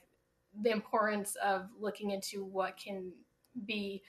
[0.63, 3.13] the importance of looking into what can
[3.67, 4.03] be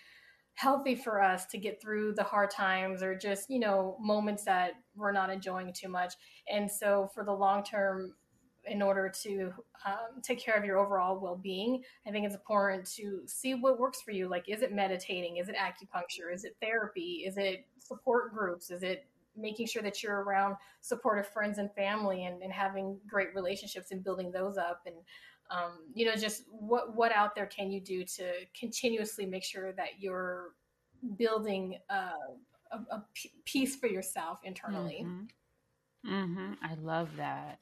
[0.55, 4.71] healthy for us to get through the hard times or just you know moments that
[4.95, 6.13] we're not enjoying too much.
[6.49, 8.13] And so for the long term
[8.67, 9.51] in order to
[9.85, 14.01] um, take care of your overall well-being i think it's important to see what works
[14.01, 14.27] for you.
[14.27, 15.37] Like is it meditating?
[15.37, 16.33] Is it acupuncture?
[16.33, 17.23] Is it therapy?
[17.27, 18.71] Is it support groups?
[18.71, 19.05] Is it
[19.37, 24.03] making sure that you're around supportive friends and family and, and having great relationships and
[24.03, 24.81] building those up?
[24.85, 24.95] And
[25.51, 29.71] um, you know just what what out there can you do to continuously make sure
[29.73, 30.49] that you're
[31.17, 32.09] building a,
[33.45, 36.13] peace for yourself internally mm-hmm.
[36.13, 36.53] Mm-hmm.
[36.63, 37.59] i love that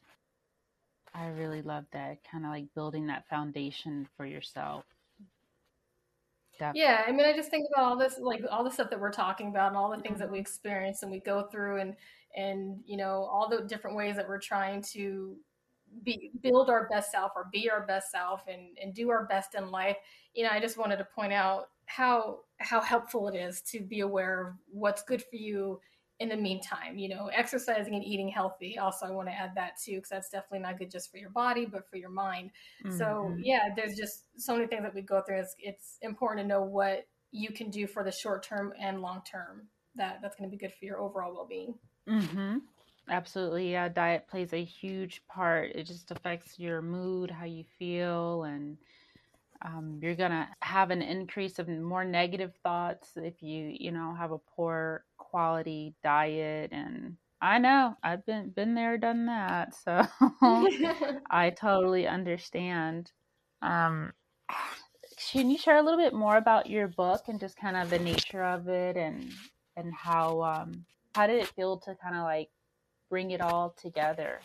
[1.14, 4.84] I really love that kind of like building that foundation for yourself.
[6.74, 9.12] Yeah, I mean, I just think about all this, like all the stuff that we're
[9.12, 10.42] talking about, and all the things that we mm-hmm.
[10.42, 11.96] experience and we go through, and
[12.36, 15.36] and you know all the different ways that we're trying to
[16.04, 19.56] be build our best self or be our best self and and do our best
[19.56, 19.98] in life.
[20.34, 24.00] You know, I just wanted to point out how how helpful it is to be
[24.00, 25.80] aware of what's good for you
[26.20, 29.74] in the meantime you know exercising and eating healthy also i want to add that
[29.84, 32.52] too because that's definitely not good just for your body but for your mind
[32.86, 32.98] mm-hmm.
[32.98, 36.48] so yeah there's just so many things that we go through it's, it's important to
[36.48, 40.50] know what you can do for the short term and long term that that's going
[40.50, 41.74] to be good for your overall well-being
[42.08, 42.58] mm-hmm.
[43.10, 45.72] Absolutely yeah diet plays a huge part.
[45.76, 48.78] It just affects your mood how you feel and
[49.64, 54.32] um, you're gonna have an increase of more negative thoughts if you you know have
[54.32, 60.06] a poor quality diet and I know I've been been there done that so
[61.30, 63.12] I totally understand.
[63.62, 64.14] Um,
[65.32, 68.00] can you share a little bit more about your book and just kind of the
[68.00, 69.32] nature of it and
[69.76, 70.86] and how um,
[71.16, 72.50] how did it feel to kind of like
[73.14, 74.40] bring it all together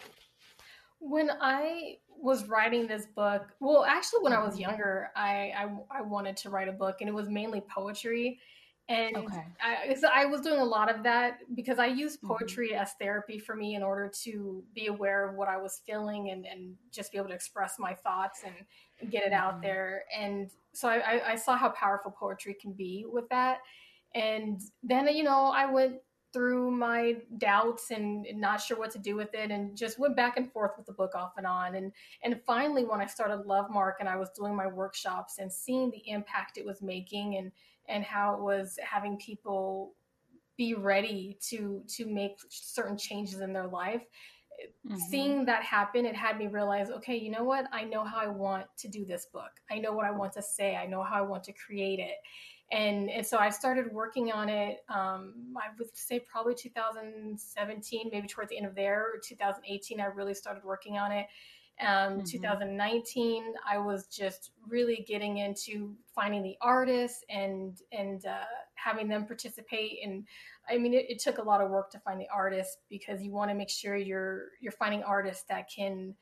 [1.00, 6.02] when I was writing this book, well, actually, when I was younger, I, I, I
[6.02, 8.40] wanted to write a book, and it was mainly poetry.
[8.88, 9.44] And okay.
[9.62, 12.28] I, I, was doing a lot of that because I use mm-hmm.
[12.28, 12.80] poetry mm-hmm.
[12.82, 16.46] as therapy for me in order to be aware of what I was feeling and,
[16.46, 19.42] and just be able to express my thoughts and get it mm-hmm.
[19.42, 20.04] out there.
[20.18, 23.58] And so I, I saw how powerful poetry can be with that.
[24.14, 25.96] And then, you know, I went
[26.32, 30.36] through my doubts and not sure what to do with it and just went back
[30.36, 31.74] and forth with the book off and on.
[31.74, 35.90] And and finally when I started Lovemark and I was doing my workshops and seeing
[35.90, 37.52] the impact it was making and
[37.88, 39.94] and how it was having people
[40.56, 44.02] be ready to to make certain changes in their life
[44.86, 44.96] mm-hmm.
[45.08, 47.66] seeing that happen it had me realize okay you know what?
[47.72, 49.50] I know how I want to do this book.
[49.70, 50.76] I know what I want to say.
[50.76, 52.16] I know how I want to create it
[52.70, 54.84] and and so I started working on it.
[54.88, 60.00] Um, I would say probably 2017, maybe towards the end of there, 2018.
[60.00, 61.26] I really started working on it.
[61.80, 62.24] Um, mm-hmm.
[62.24, 69.26] 2019, I was just really getting into finding the artists and and uh, having them
[69.26, 69.98] participate.
[70.04, 70.26] And
[70.68, 73.32] I mean, it, it, took a lot of work to find the artists because you
[73.32, 76.14] want to make sure you're you're finding artists that can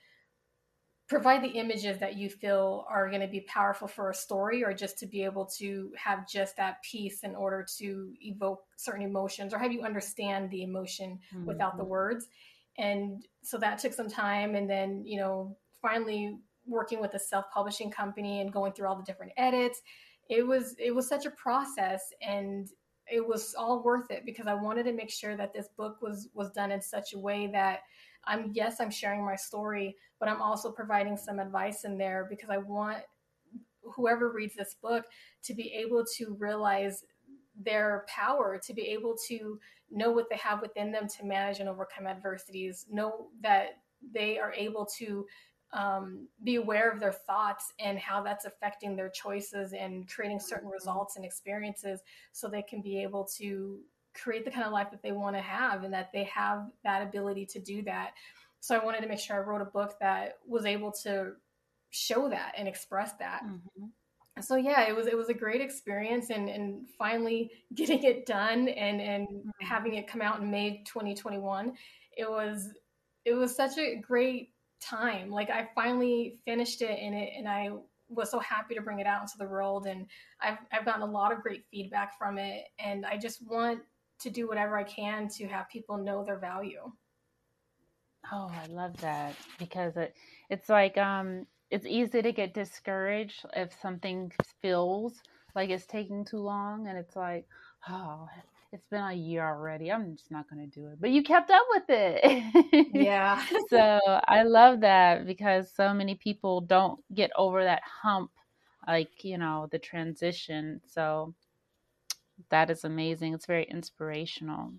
[1.09, 4.73] provide the images that you feel are going to be powerful for a story or
[4.73, 9.55] just to be able to have just that piece in order to evoke certain emotions
[9.55, 11.47] or have you understand the emotion mm-hmm.
[11.47, 12.27] without the words
[12.79, 17.91] and so that took some time and then you know finally working with a self-publishing
[17.91, 19.83] company and going through all the different edits
[20.29, 22.71] it was it was such a process and
[23.09, 26.29] it was all worth it because i wanted to make sure that this book was
[26.35, 27.81] was done in such a way that
[28.27, 32.51] I'm yes, I'm sharing my story, but I'm also providing some advice in there because
[32.51, 32.99] I want
[33.83, 35.05] whoever reads this book
[35.45, 37.05] to be able to realize
[37.59, 39.59] their power, to be able to
[39.91, 43.79] know what they have within them to manage and overcome adversities, know that
[44.13, 45.25] they are able to
[45.73, 50.69] um, be aware of their thoughts and how that's affecting their choices and creating certain
[50.69, 52.01] results and experiences
[52.33, 53.81] so they can be able to
[54.21, 57.03] create the kind of life that they want to have and that they have that
[57.03, 58.13] ability to do that.
[58.61, 61.33] So I wanted to make sure I wrote a book that was able to
[61.91, 63.43] show that and express that.
[63.45, 63.87] Mm-hmm.
[64.43, 68.69] So yeah, it was it was a great experience and and finally getting it done
[68.69, 69.49] and and mm-hmm.
[69.61, 71.73] having it come out in May 2021.
[72.17, 72.71] It was
[73.25, 74.51] it was such a great
[74.81, 75.31] time.
[75.31, 77.71] Like I finally finished it and it and I
[78.09, 80.07] was so happy to bring it out into the world and
[80.41, 83.81] I've I've gotten a lot of great feedback from it and I just want
[84.21, 86.91] to do whatever I can to have people know their value.
[88.33, 90.15] Oh, I love that because it
[90.51, 95.15] it's like um it's easy to get discouraged if something feels
[95.55, 97.47] like it's taking too long and it's like,
[97.89, 98.29] oh,
[98.73, 99.91] it's been a year already.
[99.91, 101.01] I'm just not going to do it.
[101.01, 102.95] But you kept up with it.
[102.95, 103.43] Yeah.
[103.71, 108.31] so I love that because so many people don't get over that hump,
[108.87, 110.81] like, you know, the transition.
[110.87, 111.35] So
[112.51, 113.35] that is amazing.
[113.35, 114.73] It's very inspirational.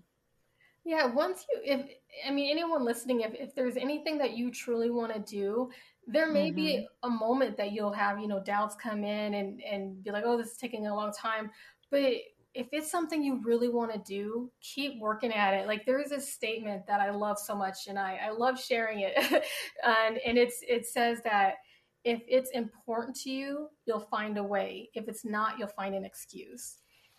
[0.84, 1.86] Yeah, once you if
[2.26, 5.70] I mean anyone listening if if there's anything that you truly want to do,
[6.06, 6.56] there may mm-hmm.
[6.56, 10.24] be a moment that you'll have, you know, doubts come in and and be like,
[10.26, 11.50] "Oh, this is taking a long time."
[11.90, 12.14] But
[12.54, 15.66] if it's something you really want to do, keep working at it.
[15.66, 19.00] Like there is a statement that I love so much and I I love sharing
[19.00, 19.14] it.
[19.84, 21.56] and and it's it says that
[22.04, 24.88] if it's important to you, you'll find a way.
[24.94, 26.76] If it's not, you'll find an excuse.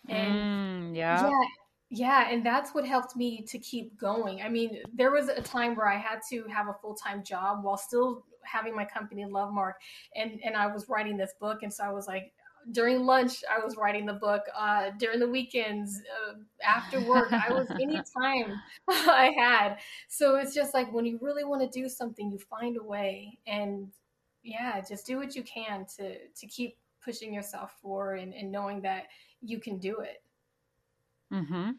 [0.08, 1.28] And mm, yeah.
[1.28, 1.40] yeah.
[1.92, 4.42] Yeah, and that's what helped me to keep going.
[4.42, 7.76] I mean, there was a time where I had to have a full-time job while
[7.76, 9.74] still having my company Lovemark
[10.14, 12.32] and and I was writing this book and so I was like
[12.72, 17.50] during lunch i was writing the book uh, during the weekends uh, after work i
[17.50, 19.78] was any time i had
[20.08, 23.38] so it's just like when you really want to do something you find a way
[23.46, 23.88] and
[24.42, 28.82] yeah just do what you can to to keep pushing yourself forward and, and knowing
[28.82, 29.04] that
[29.40, 30.22] you can do it.
[31.32, 31.70] Mm-hmm.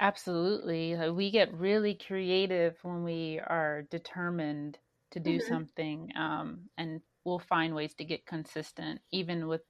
[0.00, 0.96] Absolutely.
[1.10, 4.78] We get really creative when we are determined
[5.10, 5.48] to do mm-hmm.
[5.48, 9.62] something um, and we'll find ways to get consistent even with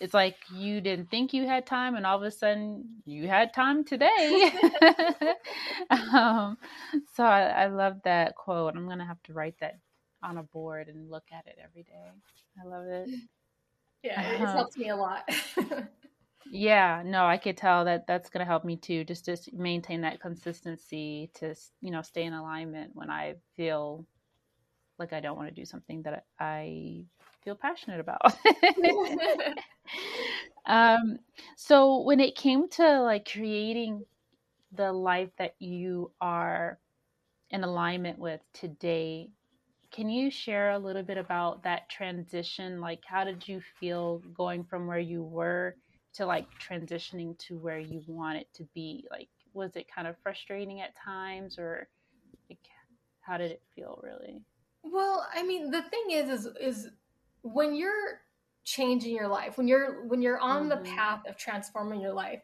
[0.00, 3.52] it's like you didn't think you had time and all of a sudden you had
[3.52, 4.52] time today.
[5.90, 6.58] Um,
[7.14, 8.76] so I, I, love that quote.
[8.76, 9.78] I'm gonna have to write that
[10.22, 12.10] on a board and look at it every day.
[12.60, 13.08] I love it
[14.02, 15.28] yeah it uh, helps me a lot
[16.50, 20.20] yeah no i could tell that that's gonna help me too just to maintain that
[20.20, 24.06] consistency to you know stay in alignment when i feel
[24.98, 27.04] like I don't want to do something that I
[27.44, 28.20] feel passionate about.
[30.66, 31.18] um,
[31.56, 34.04] so when it came to like creating
[34.72, 36.78] the life that you are
[37.50, 39.30] in alignment with today,
[39.90, 42.80] can you share a little bit about that transition?
[42.80, 45.76] Like, how did you feel going from where you were
[46.14, 49.06] to like transitioning to where you want it to be?
[49.10, 51.88] Like, was it kind of frustrating at times, or
[52.50, 52.58] like,
[53.20, 54.42] how did it feel really?
[54.82, 56.88] Well, I mean, the thing is, is, is
[57.42, 58.20] when you're
[58.64, 60.84] changing your life, when you're when you're on mm-hmm.
[60.84, 62.40] the path of transforming your life,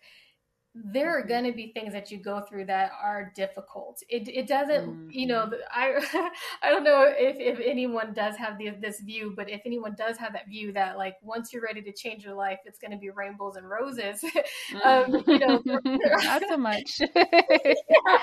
[0.74, 1.28] there are mm-hmm.
[1.28, 4.02] going to be things that you go through that are difficult.
[4.08, 5.10] It, it doesn't, mm-hmm.
[5.10, 5.54] you know, mm-hmm.
[5.70, 6.30] I
[6.62, 10.16] I don't know if, if anyone does have the, this view, but if anyone does
[10.16, 12.96] have that view that like once you're ready to change your life, it's going to
[12.96, 14.24] be rainbows and roses.
[14.84, 17.00] um, you know, not so much.
[17.00, 18.18] yeah.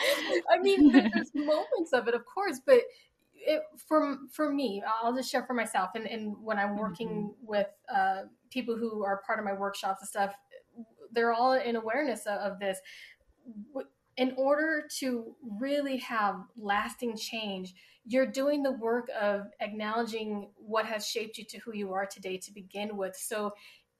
[0.51, 2.81] I mean, there's moments of it, of course, but
[3.33, 7.47] it, for for me, I'll just share for myself, and, and when I'm working mm-hmm.
[7.47, 10.35] with uh, people who are part of my workshops and stuff,
[11.11, 12.79] they're all in awareness of, of this.
[14.17, 17.73] In order to really have lasting change,
[18.05, 22.37] you're doing the work of acknowledging what has shaped you to who you are today
[22.37, 23.15] to begin with.
[23.15, 23.53] So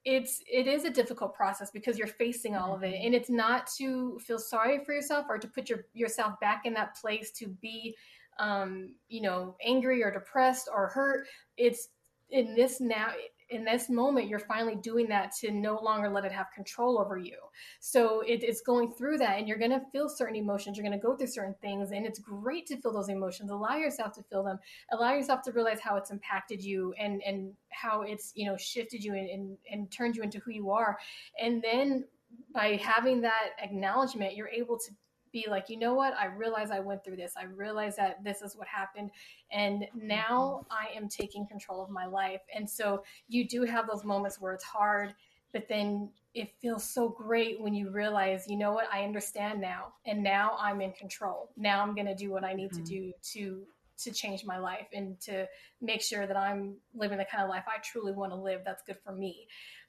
[0.04, 3.06] it's it is a difficult process because you're facing all of it mm-hmm.
[3.06, 6.74] and it's not to feel sorry for yourself or to put your yourself back in
[6.74, 7.96] that place to be
[8.40, 11.28] um, you know, angry or depressed or hurt.
[11.58, 11.90] It's
[12.30, 13.12] in this now
[13.52, 17.18] in this moment you're finally doing that to no longer let it have control over
[17.18, 17.38] you.
[17.80, 21.00] So it, it's going through that and you're going to feel certain emotions you're going
[21.00, 24.24] to go through certain things and it's great to feel those emotions allow yourself to
[24.24, 24.60] feel them
[24.92, 29.04] allow yourself to realize how it's impacted you and and how it's you know shifted
[29.04, 30.98] you and, and, and turned you into who you are.
[31.42, 32.06] And then
[32.54, 34.92] by having that acknowledgement you're able to
[35.32, 36.14] be like, you know what?
[36.16, 37.34] I realize I went through this.
[37.38, 39.12] I realize that this is what happened.
[39.52, 42.42] And now I am taking control of my life.
[42.54, 45.14] And so you do have those moments where it's hard,
[45.54, 48.88] but then it feels so great when you realize, you know what?
[48.92, 49.94] I understand now.
[50.06, 51.50] And now I'm in control.
[51.58, 52.84] Now I'm going to do what I need mm-hmm.
[52.84, 53.66] to do to
[54.04, 55.48] to change my life and to
[55.80, 58.82] make sure that I'm living the kind of life I truly want to live that's
[58.82, 59.48] good for me.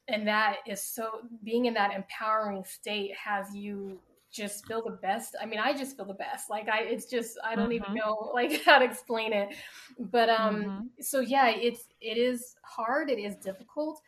[0.08, 4.00] And that is so being in that empowering state has you
[4.32, 5.36] just feel the best.
[5.40, 6.50] I mean, I just feel the best.
[6.50, 7.84] Like I, it's just I don't mm-hmm.
[7.84, 9.54] even know like how to explain it.
[9.98, 10.80] But um, mm-hmm.
[11.00, 13.10] so yeah, it's it is hard.
[13.10, 14.00] It is difficult.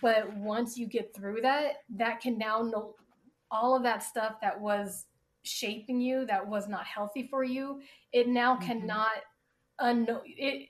[0.00, 2.94] But once you get through that, that can now know
[3.50, 5.06] all of that stuff that was
[5.42, 7.80] shaping you, that was not healthy for you.
[8.12, 8.66] It now mm-hmm.
[8.66, 9.10] cannot
[9.80, 10.68] unknow it.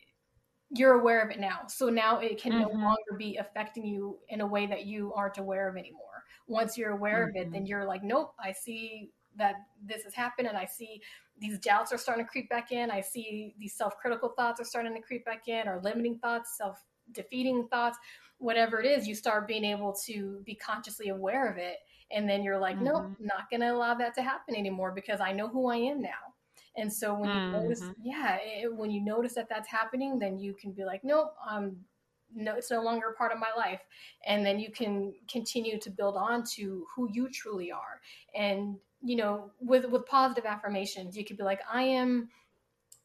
[0.74, 2.82] You're aware of it now, so now it can no mm-hmm.
[2.82, 6.11] longer be affecting you in a way that you aren't aware of anymore
[6.46, 7.36] once you're aware mm-hmm.
[7.36, 7.66] of it then mm-hmm.
[7.66, 11.00] you're like nope i see that this has happened and i see
[11.38, 14.94] these doubts are starting to creep back in i see these self-critical thoughts are starting
[14.94, 17.98] to creep back in or limiting thoughts self-defeating thoughts
[18.38, 21.76] whatever it is you start being able to be consciously aware of it
[22.10, 22.86] and then you're like mm-hmm.
[22.86, 26.00] nope not going to allow that to happen anymore because i know who i am
[26.00, 26.10] now
[26.76, 27.52] and so when you mm-hmm.
[27.52, 31.32] notice yeah it, when you notice that that's happening then you can be like nope
[31.48, 31.76] i'm
[32.34, 33.80] no it's no longer part of my life.
[34.26, 38.00] And then you can continue to build on to who you truly are.
[38.34, 42.28] And you know with with positive affirmations you could be like i am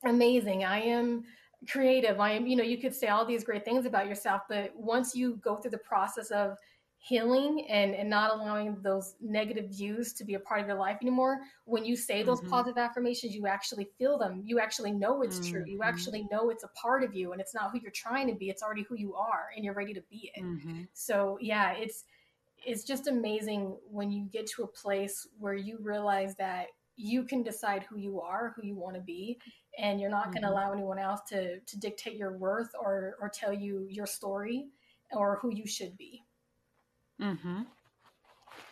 [0.06, 0.64] amazing.
[0.64, 1.24] I am
[1.68, 2.20] creative.
[2.20, 5.16] I am you know you could say all these great things about yourself but once
[5.16, 6.58] you go through the process of
[7.00, 10.98] healing and and not allowing those negative views to be a part of your life
[11.02, 12.50] anymore when you say those mm-hmm.
[12.50, 15.52] positive affirmations you actually feel them you actually know it's mm-hmm.
[15.52, 15.88] true you mm-hmm.
[15.88, 18.50] actually know it's a part of you and it's not who you're trying to be
[18.50, 20.82] it's already who you are and you're ready to be it mm-hmm.
[20.94, 22.04] so yeah it's
[22.66, 27.44] it's just amazing when you get to a place where you realize that you can
[27.44, 29.38] decide who you are who you want to be
[29.78, 30.52] and you're not going to mm-hmm.
[30.58, 34.66] allow anyone else to to dictate your worth or or tell you your story
[35.12, 36.24] or who you should be
[37.22, 37.62] Mm-hmm.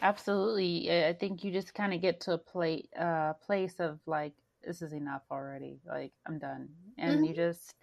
[0.01, 1.05] Absolutely.
[1.05, 4.33] I think you just kind of get to a play, uh, place of like,
[4.63, 5.79] this is enough already.
[5.85, 6.69] Like, I'm done.
[6.97, 7.23] And mm-hmm.
[7.25, 7.75] you just,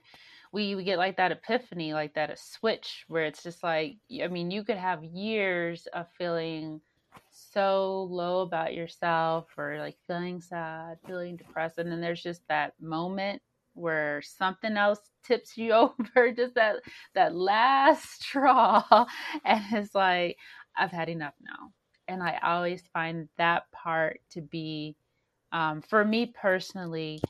[0.53, 4.29] we, we get like that epiphany, like that a switch where it's just like, I
[4.29, 6.81] mean, you could have years of feeling
[7.31, 11.79] so low about yourself or like feeling sad, feeling depressed.
[11.79, 13.41] And then there's just that moment
[13.75, 16.77] where something else tips you over, just that
[17.15, 18.83] that last straw.
[19.45, 20.37] And it's like,
[20.77, 21.73] I've had enough now.
[22.09, 24.97] And I always find that part to be
[25.53, 27.21] um, for me personally,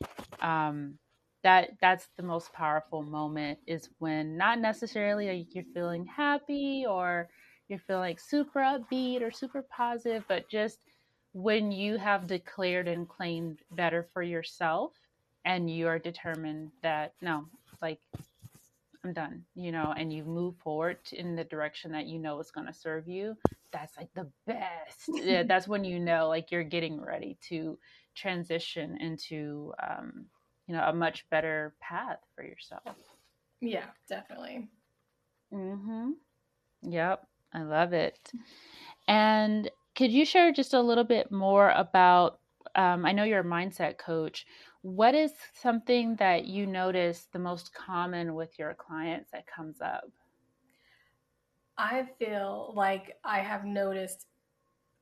[0.41, 0.99] um,
[1.43, 7.29] that that's the most powerful moment is when not necessarily like you're feeling happy or
[7.69, 10.79] you're feeling super upbeat or super positive, but just
[11.33, 14.93] when you have declared and claimed better for yourself
[15.45, 17.47] and you are determined that no,
[17.81, 18.01] like
[19.05, 22.51] I'm done, you know, and you move forward in the direction that you know is
[22.51, 23.37] going to serve you,
[23.73, 25.09] that's like the best.
[25.09, 27.79] yeah, that's when you know like you're getting ready to
[28.15, 30.27] transition into um,
[30.67, 32.97] you know, a much better path for yourself.
[33.61, 34.69] Yeah, definitely.
[35.53, 36.11] mm-hmm
[36.83, 37.27] Yep.
[37.55, 38.33] I love it.
[39.07, 42.41] And could you share just a little bit more about?
[42.75, 44.47] Um, I know you're a mindset coach.
[44.83, 50.11] What is something that you notice the most common with your clients that comes up?
[51.79, 54.27] I feel like I have noticed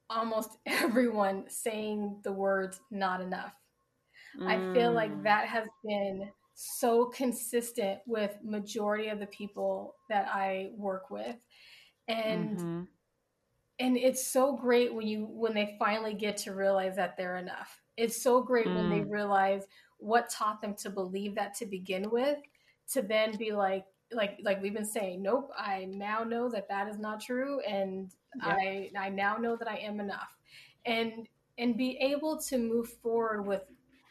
[0.08, 3.54] almost everyone saying the words not enough.
[4.38, 4.46] Mm.
[4.46, 5.22] I feel like mm.
[5.24, 11.36] that has been so consistent with majority of the people that I work with
[12.06, 12.82] and mm-hmm.
[13.78, 17.80] and it's so great when you when they finally get to realize that they're enough
[18.00, 18.74] it's so great mm.
[18.74, 19.10] when they mm.
[19.10, 19.64] realize
[19.98, 22.38] what taught them to believe that to begin with
[22.90, 26.88] to then be like like like we've been saying nope i now know that that
[26.88, 28.10] is not true and
[28.44, 28.56] yep.
[28.58, 30.36] i i now know that i am enough
[30.86, 31.28] and
[31.58, 33.64] and be able to move forward with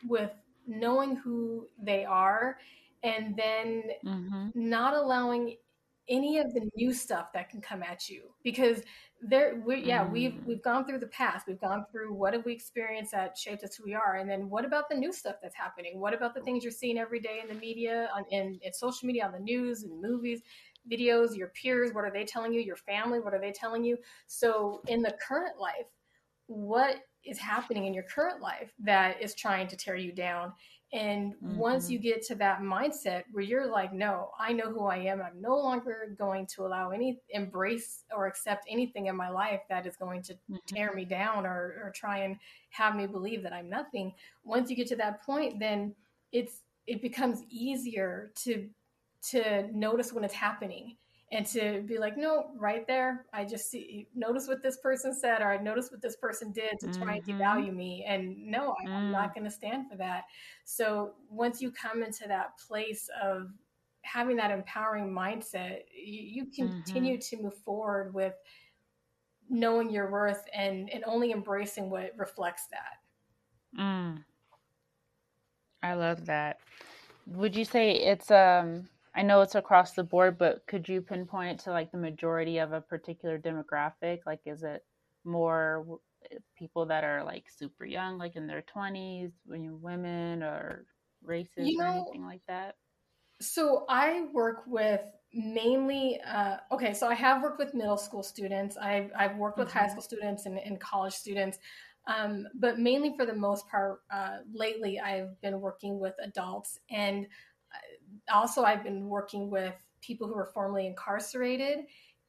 [0.08, 0.32] with
[0.68, 2.58] knowing who they are
[3.04, 4.50] and then mm-hmm.
[4.54, 5.56] not allowing
[6.10, 8.82] any of the new stuff that can come at you because
[9.22, 10.12] there we yeah mm.
[10.12, 11.46] we've we've gone through the past.
[11.48, 14.50] We've gone through what have we experienced that shaped us who we are and then
[14.50, 16.00] what about the new stuff that's happening?
[16.00, 19.08] What about the things you're seeing every day in the media on in, in social
[19.08, 20.42] media on the news and movies
[20.92, 21.92] videos your peers?
[21.94, 22.62] What are they telling you?
[22.62, 23.20] Your family?
[23.20, 23.98] What are they telling you?
[24.28, 25.88] So in the current life
[26.48, 30.52] what is happening in your current life that is trying to tear you down
[30.92, 31.58] and mm-hmm.
[31.58, 35.22] once you get to that mindset where you're like, no, I know who I am.
[35.22, 39.86] I'm no longer going to allow any embrace or accept anything in my life that
[39.86, 40.56] is going to mm-hmm.
[40.66, 42.38] tear me down or, or try and
[42.72, 44.14] have me believe that I'm nothing.
[44.44, 45.94] Once you get to that point, then
[46.32, 48.68] it's it becomes easier to
[49.22, 50.96] to notice when it's happening
[51.32, 55.42] and to be like, no, right there, I just see, notice what this person said,
[55.42, 57.02] or I notice what this person did to mm-hmm.
[57.02, 57.40] try and mm-hmm.
[57.40, 58.04] devalue me.
[58.08, 58.94] And no, I, mm.
[58.94, 60.24] I'm not going to stand for that.
[60.66, 63.52] So once you come into that place of
[64.02, 67.38] having that empowering mindset, you, you continue mm-hmm.
[67.38, 68.34] to move forward with
[69.50, 73.80] knowing your worth and, and only embracing what reflects that.
[73.80, 74.24] Mm.
[75.84, 76.60] I love that.
[77.28, 78.88] Would you say it's um
[79.20, 82.60] I know it's across the board, but could you pinpoint it to like the majority
[82.60, 84.20] of a particular demographic?
[84.26, 84.86] Like, is it
[85.26, 86.00] more
[86.58, 90.86] people that are like super young, like in their 20s, women or
[91.22, 92.76] races you know, or anything like that?
[93.42, 95.02] So I work with
[95.34, 99.68] mainly uh, okay so i have worked with middle school students i've, I've worked with
[99.68, 99.78] mm-hmm.
[99.78, 101.60] high school students and, and college students
[102.08, 107.28] um, but mainly for the most part uh, lately i've been working with adults and
[108.30, 111.80] also I've been working with people who were formerly incarcerated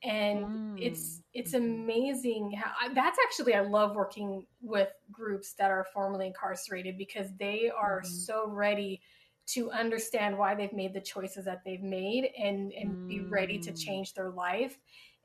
[0.03, 0.74] and mm.
[0.80, 6.96] it's it's amazing how that's actually I love working with groups that are formerly incarcerated
[6.96, 8.07] because they are mm.
[8.07, 9.03] so ready
[9.48, 13.09] to understand why they've made the choices that they've made and and mm.
[13.09, 13.78] be ready to mm.
[13.78, 14.78] change their life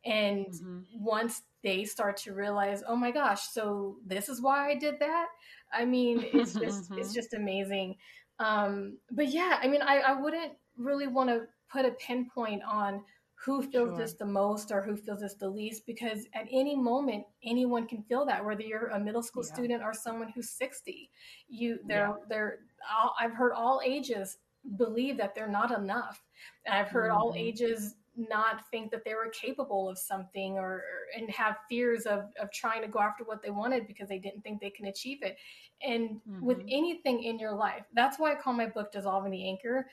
[0.04, 0.82] and mm-hmm.
[0.94, 5.28] once they start to realize oh my gosh so this is why I did that
[5.74, 7.00] I mean it's just mm-hmm.
[7.00, 7.96] it's just amazing
[8.40, 13.02] um, but yeah, I mean, I, I wouldn't really want to put a pinpoint on
[13.46, 13.98] who feels sure.
[13.98, 18.02] this the most or who feels this the least because at any moment anyone can
[18.04, 19.54] feel that whether you're a middle school yeah.
[19.54, 21.10] student or someone who's 60
[21.48, 22.26] you they're yeah.
[22.30, 22.60] they're
[22.92, 24.38] all, i've heard all ages
[24.78, 26.24] believe that they're not enough
[26.66, 27.22] and i've heard mm-hmm.
[27.22, 30.82] all ages not think that they were capable of something or
[31.18, 34.42] and have fears of of trying to go after what they wanted because they didn't
[34.42, 35.36] think they can achieve it
[35.84, 36.44] and mm-hmm.
[36.44, 39.86] with anything in your life that's why i call my book dissolving the anchor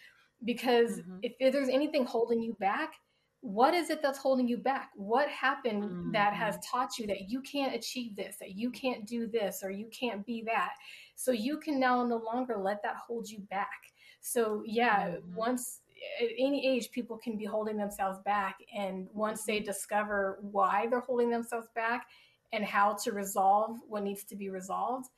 [0.45, 1.19] because mm-hmm.
[1.23, 2.95] if, there's anything holding you back
[3.43, 4.91] what is it that's holding you back?
[4.95, 6.13] What happened mm-hmm.
[6.13, 9.71] that has taught you that you can't achieve this, that you can't do this, or
[9.71, 10.75] you can't be that?
[11.17, 13.93] So you can now no longer let that hold you back.
[14.21, 15.35] So, yeah, mm-hmm.
[15.35, 15.81] once
[16.21, 18.59] at any age, people can be holding themselves back.
[18.77, 22.07] And once they discover why they're holding themselves back
[22.53, 25.09] and how to resolve what needs to be resolved,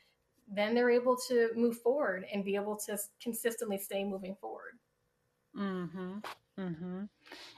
[0.51, 4.79] then they're able to move forward and be able to consistently stay moving forward.
[5.57, 6.22] Mhm.
[6.59, 7.05] Mm-hmm.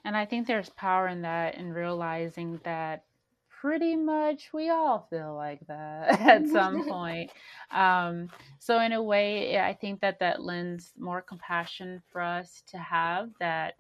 [0.05, 3.05] And I think there's power in that in realizing that
[3.49, 7.31] pretty much we all feel like that at some point.
[7.71, 8.29] Um,
[8.59, 13.31] so in a way, I think that that lends more compassion for us to have
[13.41, 13.75] that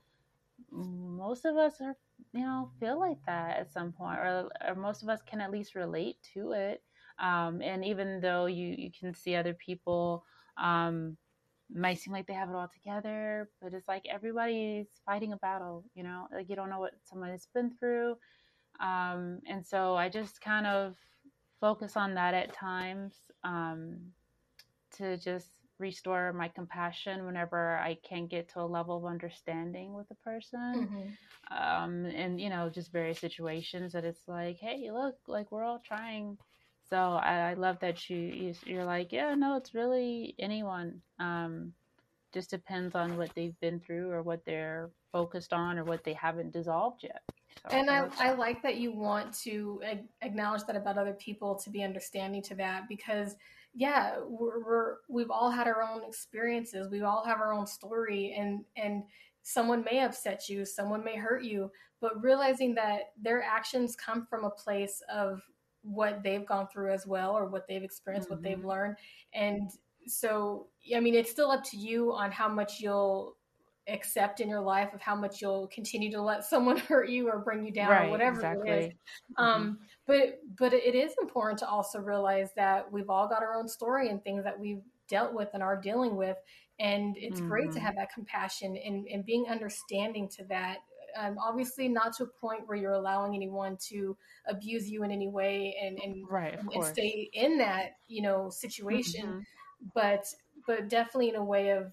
[0.70, 1.96] most of us are,
[2.32, 5.50] you know, feel like that at some point, or, or most of us can at
[5.50, 6.82] least relate to it.
[7.18, 10.24] Um, and even though you, you can see other people,
[10.56, 11.16] um,
[11.74, 15.84] might seem like they have it all together, but it's like everybody's fighting a battle,
[15.94, 18.16] you know, like you don't know what someone has been through.
[18.80, 20.96] Um, and so I just kind of
[21.60, 23.98] focus on that at times um,
[24.96, 25.48] to just
[25.78, 30.88] restore my compassion whenever I can't get to a level of understanding with a person.
[31.50, 31.56] Mm-hmm.
[31.56, 35.82] Um, and, you know, just various situations that it's like, hey, look, like we're all
[35.84, 36.38] trying
[36.90, 41.00] so I, I love that you, you are like, yeah, no, it's really anyone.
[41.18, 41.72] Um,
[42.32, 46.12] just depends on what they've been through or what they're focused on or what they
[46.12, 47.22] haven't dissolved yet.
[47.70, 49.80] So and I, I like that you want to
[50.22, 53.34] acknowledge that about other people to be understanding to that because
[53.74, 58.34] yeah we're, we're we've all had our own experiences we all have our own story
[58.38, 59.02] and and
[59.42, 61.70] someone may upset you someone may hurt you
[62.00, 65.42] but realizing that their actions come from a place of
[65.86, 68.36] what they've gone through as well or what they've experienced, mm-hmm.
[68.36, 68.68] what they've mm-hmm.
[68.68, 68.96] learned.
[69.34, 69.70] And
[70.06, 73.36] so, I mean, it's still up to you on how much you'll
[73.88, 77.38] accept in your life of how much you'll continue to let someone hurt you or
[77.38, 78.70] bring you down right, or whatever exactly.
[78.70, 78.86] it is.
[79.38, 79.44] Mm-hmm.
[79.44, 83.68] Um, but but it is important to also realize that we've all got our own
[83.68, 86.36] story and things that we've dealt with and are dealing with.
[86.78, 87.48] And it's mm-hmm.
[87.48, 87.86] great to mm-hmm.
[87.86, 90.78] have that compassion and, and being understanding to that
[91.18, 94.16] um, obviously not to a point where you're allowing anyone to
[94.48, 99.26] abuse you in any way and and, right, and stay in that you know situation
[99.26, 99.38] mm-hmm.
[99.94, 100.26] but
[100.66, 101.92] but definitely in a way of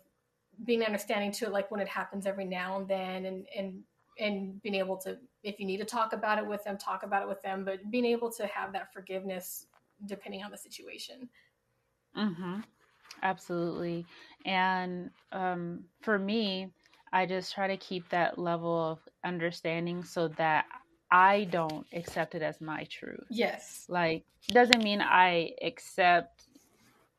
[0.65, 3.81] being understanding to it like when it happens every now and then and and
[4.19, 7.23] and being able to if you need to talk about it with them talk about
[7.23, 9.65] it with them but being able to have that forgiveness
[10.05, 11.27] depending on the situation
[12.15, 12.59] mm-hmm.
[13.23, 14.05] absolutely
[14.45, 16.71] and um, for me
[17.13, 20.65] I just try to keep that level of understanding so that
[21.11, 23.27] I don't accept it as my truth.
[23.29, 23.85] Yes.
[23.87, 26.45] Like doesn't mean I accept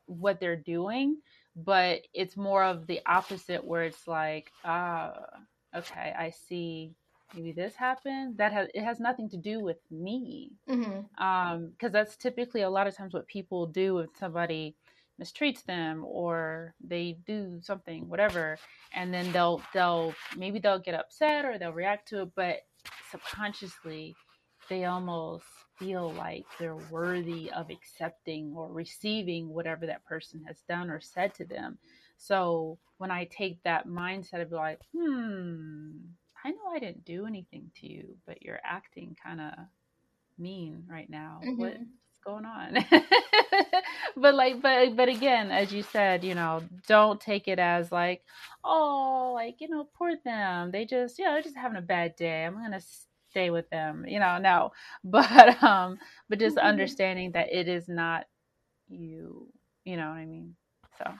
[0.05, 1.17] what they're doing,
[1.55, 5.13] but it's more of the opposite where it's like, ah,
[5.73, 6.91] okay, I see
[7.33, 8.37] maybe this happened.
[8.37, 10.51] That has it has nothing to do with me.
[10.69, 11.23] Mm-hmm.
[11.23, 14.75] Um, because that's typically a lot of times what people do if somebody
[15.21, 18.57] mistreats them or they do something whatever
[18.93, 22.57] and then they'll they'll maybe they'll get upset or they'll react to it but
[23.11, 24.15] subconsciously
[24.69, 25.45] they almost
[25.77, 31.33] feel like they're worthy of accepting or receiving whatever that person has done or said
[31.33, 31.77] to them
[32.17, 35.91] so when i take that mindset of like hmm
[36.43, 39.53] i know i didn't do anything to you but you're acting kind of
[40.37, 41.61] mean right now mm-hmm.
[41.61, 41.77] what's
[42.25, 42.77] going on?
[44.17, 48.23] But like but but again as you said you know don't take it as like
[48.63, 50.71] oh like you know poor them.
[50.71, 52.45] They just you know they're just having a bad day.
[52.45, 52.81] I'm gonna
[53.29, 54.05] stay with them.
[54.07, 54.71] You know no.
[55.03, 55.97] But um
[56.29, 56.67] but just mm-hmm.
[56.67, 58.25] understanding that it is not
[58.87, 59.47] you.
[59.83, 60.55] You know what i mean?
[60.97, 61.11] So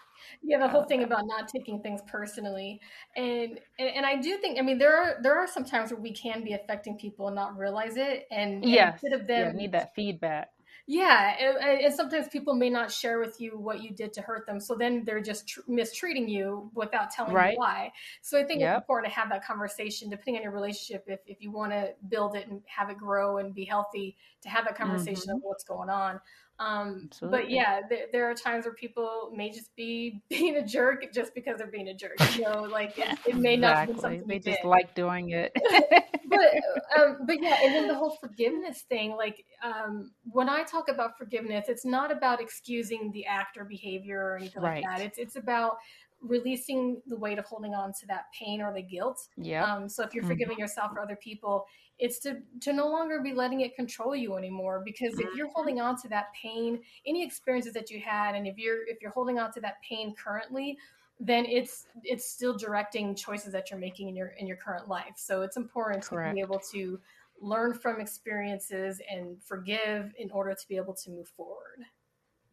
[0.42, 2.80] yeah the whole thing about not taking things personally.
[3.18, 6.00] And, and, and i do think i mean there are there are some times where
[6.00, 8.94] we can be affecting people and not realize it and yes.
[8.94, 10.50] instead of them yeah, need that feedback
[10.88, 14.46] yeah, and, and, sometimes people may not share with you what you did to hurt
[14.46, 17.54] them, so then they're just tr- mistreating you without telling right.
[17.54, 17.92] you why.
[18.22, 18.78] So I think yep.
[18.78, 21.06] it's important to have that conversation, depending on your relationship.
[21.08, 24.50] If if you want to build it and have it grow and be healthy, to
[24.50, 25.38] have that conversation mm-hmm.
[25.38, 26.20] of what's going on.
[26.58, 31.12] Um, but yeah, th- there are times where people may just be being a jerk
[31.14, 32.16] just because they're being a jerk.
[32.36, 33.60] You know, like it, it may exactly.
[33.60, 34.68] not be something they just did.
[34.68, 35.52] like doing it.
[36.30, 39.18] but um, but yeah, and then the whole forgiveness thing.
[39.18, 44.22] Like um, when I talk about forgiveness, it's not about excusing the act or behavior
[44.22, 44.84] or anything right.
[44.84, 45.06] like that.
[45.06, 45.78] It's it's about
[46.22, 49.20] releasing the weight of holding on to that pain or the guilt.
[49.38, 49.64] Yeah.
[49.64, 50.32] Um, so if you're mm-hmm.
[50.32, 51.66] forgiving yourself or other people,
[51.98, 54.82] it's to to no longer be letting it control you anymore.
[54.84, 55.54] Because if you're mm-hmm.
[55.56, 59.12] holding on to that pain, any experiences that you had, and if you're if you're
[59.12, 60.78] holding on to that pain currently,
[61.20, 65.14] then it's it's still directing choices that you're making in your in your current life.
[65.16, 66.32] So it's important Correct.
[66.32, 67.00] to be able to
[67.42, 71.86] learn from experiences and forgive in order to be able to move forward.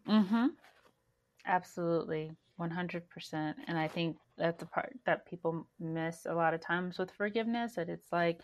[0.08, 0.46] Mm-hmm.
[1.46, 2.32] Absolutely.
[2.60, 3.54] 100%.
[3.66, 7.74] And I think that's the part that people miss a lot of times with forgiveness
[7.74, 8.40] that it's like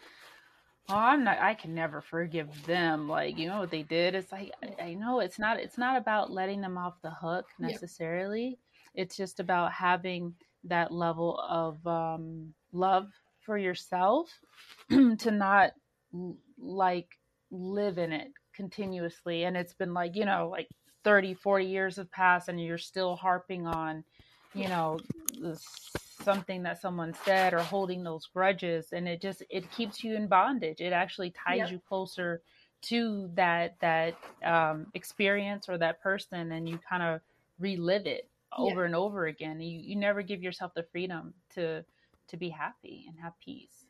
[0.91, 3.09] oh i'm not i can never forgive them.
[3.09, 4.15] Like you know what they did?
[4.15, 7.47] It's like i, I know it's not it's not about letting them off the hook
[7.59, 8.59] necessarily.
[8.95, 10.35] It's just about having
[10.65, 13.09] that level of um, love
[13.45, 14.29] for yourself
[14.91, 15.73] to not
[16.59, 17.09] like
[17.51, 19.45] live in it continuously.
[19.45, 20.69] And it's been like you know like
[21.05, 24.05] 30 40 years have passed and you're still harping on
[24.55, 24.99] you know
[26.22, 30.26] something that someone said or holding those grudges and it just it keeps you in
[30.26, 31.70] bondage it actually ties yep.
[31.70, 32.42] you closer
[32.80, 37.20] to that that um, experience or that person and you kind of
[37.59, 38.86] relive it over yeah.
[38.86, 41.84] and over again you, you never give yourself the freedom to
[42.28, 43.86] to be happy and have peace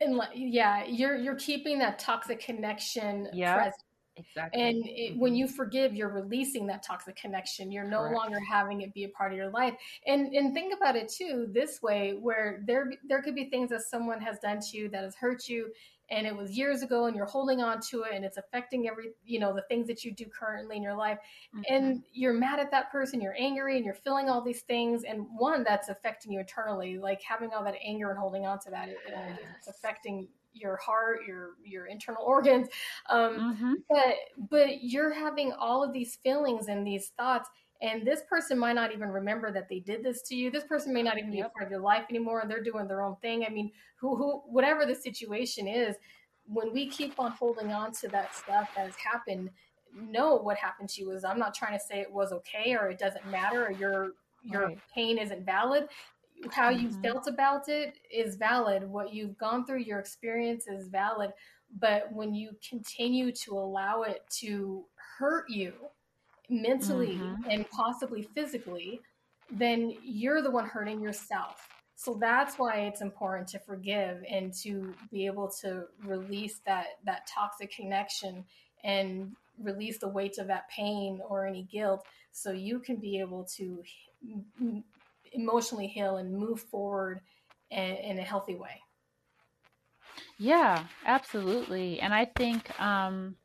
[0.00, 3.54] and like yeah you're you're keeping that toxic connection yeah.
[3.54, 3.82] present
[4.18, 4.62] Exactly.
[4.62, 7.70] And it, when you forgive, you're releasing that toxic connection.
[7.70, 8.16] You're no Correct.
[8.16, 9.74] longer having it be a part of your life.
[10.06, 13.82] And and think about it too this way, where there there could be things that
[13.82, 15.72] someone has done to you that has hurt you,
[16.10, 19.10] and it was years ago, and you're holding on to it, and it's affecting every
[19.24, 21.18] you know the things that you do currently in your life,
[21.54, 21.74] mm-hmm.
[21.74, 25.26] and you're mad at that person, you're angry, and you're feeling all these things, and
[25.36, 28.88] one that's affecting you internally, like having all that anger and holding on to that,
[28.88, 30.28] it, it's affecting
[30.60, 32.68] your heart, your your internal organs.
[33.10, 33.72] Um, mm-hmm.
[33.88, 37.48] But but you're having all of these feelings and these thoughts,
[37.80, 40.50] and this person might not even remember that they did this to you.
[40.50, 42.88] This person may not even be a part of your life anymore, and they're doing
[42.88, 43.44] their own thing.
[43.44, 45.96] I mean, who who whatever the situation is,
[46.46, 49.50] when we keep on holding on to that stuff that has happened,
[49.94, 51.24] know what happened to you is.
[51.24, 54.12] I'm not trying to say it was okay or it doesn't matter or your
[54.44, 54.78] your right.
[54.94, 55.88] pain isn't valid
[56.50, 57.02] how you mm-hmm.
[57.02, 58.84] felt about it is valid.
[58.88, 61.30] What you've gone through, your experience is valid.
[61.78, 64.84] But when you continue to allow it to
[65.18, 65.74] hurt you
[66.48, 67.50] mentally mm-hmm.
[67.50, 69.00] and possibly physically,
[69.50, 71.68] then you're the one hurting yourself.
[71.96, 77.26] So that's why it's important to forgive and to be able to release that that
[77.26, 78.44] toxic connection
[78.84, 83.44] and release the weight of that pain or any guilt so you can be able
[83.56, 83.82] to
[85.32, 87.20] emotionally heal and move forward
[87.70, 88.82] in, in a healthy way.
[90.38, 92.00] Yeah, absolutely.
[92.00, 93.36] And I think um,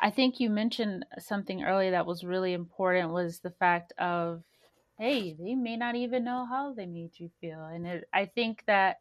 [0.00, 4.42] I think you mentioned something earlier that was really important was the fact of
[4.98, 7.64] hey, they may not even know how they made you feel.
[7.64, 9.00] And it, I think that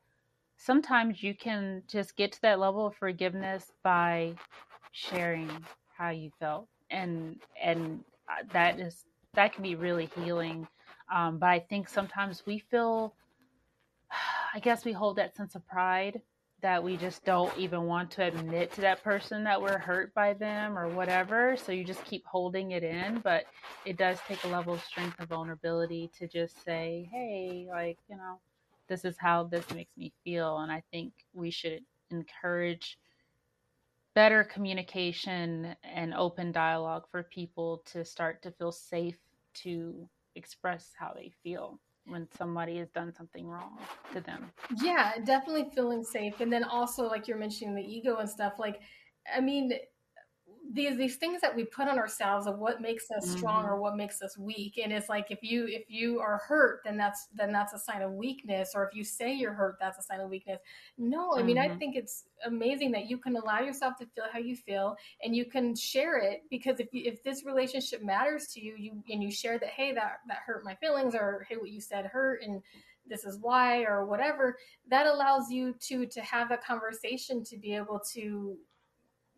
[0.58, 4.36] sometimes you can just get to that level of forgiveness by
[4.92, 5.50] sharing
[5.98, 10.68] how you felt and and uh, that is that can be really healing
[11.12, 13.14] um, but I think sometimes we feel,
[14.54, 16.22] I guess we hold that sense of pride
[16.62, 20.34] that we just don't even want to admit to that person that we're hurt by
[20.34, 21.58] them or whatever.
[21.58, 23.20] So you just keep holding it in.
[23.24, 23.46] But
[23.86, 28.16] it does take a level of strength and vulnerability to just say, hey, like, you
[28.16, 28.40] know,
[28.88, 30.60] this is how this makes me feel.
[30.60, 31.82] And I think we should
[32.12, 32.98] encourage
[34.14, 39.18] better communication and open dialogue for people to start to feel safe
[39.54, 43.78] to express how they feel when somebody has done something wrong
[44.14, 44.52] to them.
[44.82, 46.42] Yeah, definitely feeling safe.
[46.42, 48.80] And then also, like you're mentioning the ego and stuff, like,
[49.34, 49.74] I mean,
[50.74, 53.38] these these things that we put on ourselves of what makes us mm-hmm.
[53.38, 56.82] strong or what makes us weak and it's like if you if you are hurt
[56.86, 59.98] then that's then that's a sign of weakness or if you say you're hurt that's
[59.98, 60.60] a sign of weakness
[60.98, 61.48] no i mm-hmm.
[61.48, 61.78] mean i mm-hmm.
[61.78, 65.46] think it's amazing that you can allow yourself to feel how you feel and you
[65.46, 69.32] can share it because if you, if this relationship matters to you you and you
[69.32, 72.62] share that hey that that hurt my feelings or hey what you said hurt and
[73.08, 74.58] this is why or whatever
[74.88, 78.58] that allows you to to have a conversation to be able to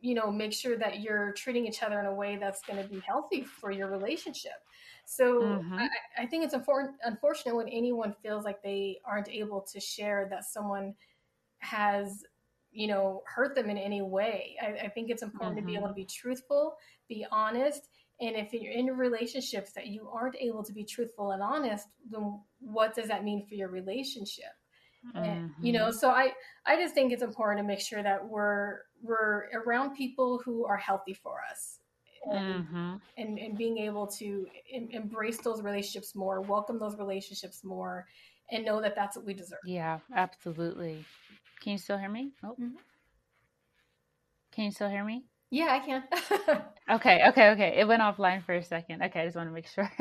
[0.04, 2.88] you know make sure that you're treating each other in a way that's going to
[2.88, 4.52] be healthy for your relationship
[5.06, 5.74] so mm-hmm.
[5.76, 5.88] I,
[6.20, 10.44] I, think it's important unfortunate when anyone feels like they aren't able to share that
[10.44, 10.94] someone
[11.60, 12.24] has
[12.72, 15.68] you know hurt them in any way i, I think it's important mm-hmm.
[15.68, 16.02] to be able mm-hmm.
[16.02, 16.76] to be truthful
[17.08, 17.88] be honest
[18.20, 22.42] and if you're in relationships that you aren't able to be truthful and honest then
[22.60, 24.52] what does that mean for your relationship
[25.16, 25.48] mm-hmm.
[25.66, 25.98] you know mm-hmm.
[25.98, 26.32] so i
[26.66, 30.78] i just think it's important to make sure that we're we're around people who are
[30.78, 31.80] healthy for us
[32.32, 32.94] and, mm-hmm.
[33.18, 38.06] and, and, being able to em- embrace those relationships more welcome those relationships more
[38.52, 41.04] and know that that's what we deserve yeah absolutely
[41.62, 42.52] can you still hear me oh.
[42.52, 42.76] Mm-hmm.
[44.52, 46.04] can you still hear me yeah i can
[46.90, 49.68] okay okay okay it went offline for a second okay i just want to make
[49.68, 49.92] sure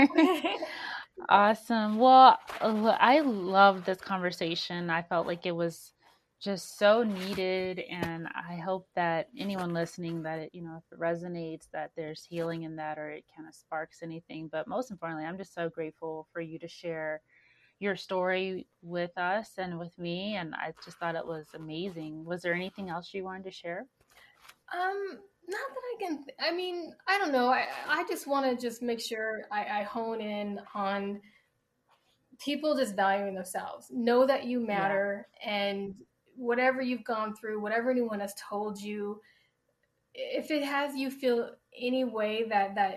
[1.29, 1.99] Awesome.
[1.99, 4.91] Well, I love this conversation.
[4.91, 5.93] I felt like it was
[6.41, 11.01] just so needed and I hope that anyone listening that it, you know, if it
[11.01, 15.25] resonates that there's healing in that or it kind of sparks anything, but most importantly,
[15.25, 17.23] I'm just so grateful for you to share
[17.81, 22.25] your story with us and with me and I just thought it was amazing.
[22.25, 23.87] Was there anything else you wanted to share?
[24.75, 26.25] Um not that I can.
[26.41, 27.49] I mean, I don't know.
[27.49, 31.21] I I just want to just make sure I, I hone in on
[32.39, 33.89] people just valuing themselves.
[33.91, 35.55] Know that you matter, yeah.
[35.55, 35.95] and
[36.37, 39.21] whatever you've gone through, whatever anyone has told you,
[40.15, 42.97] if it has you feel any way that that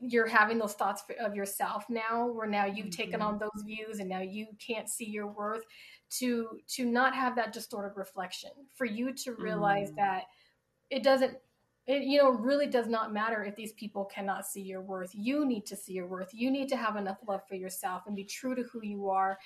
[0.00, 3.02] you're having those thoughts of yourself now where now you've mm-hmm.
[3.02, 5.62] taken on those views and now you can't see your worth
[6.10, 9.96] to to not have that distorted reflection for you to realize mm.
[9.96, 10.22] that
[10.90, 11.36] it doesn't
[11.86, 15.44] it you know really does not matter if these people cannot see your worth you
[15.44, 18.24] need to see your worth you need to have enough love for yourself and be
[18.24, 19.38] true to who you are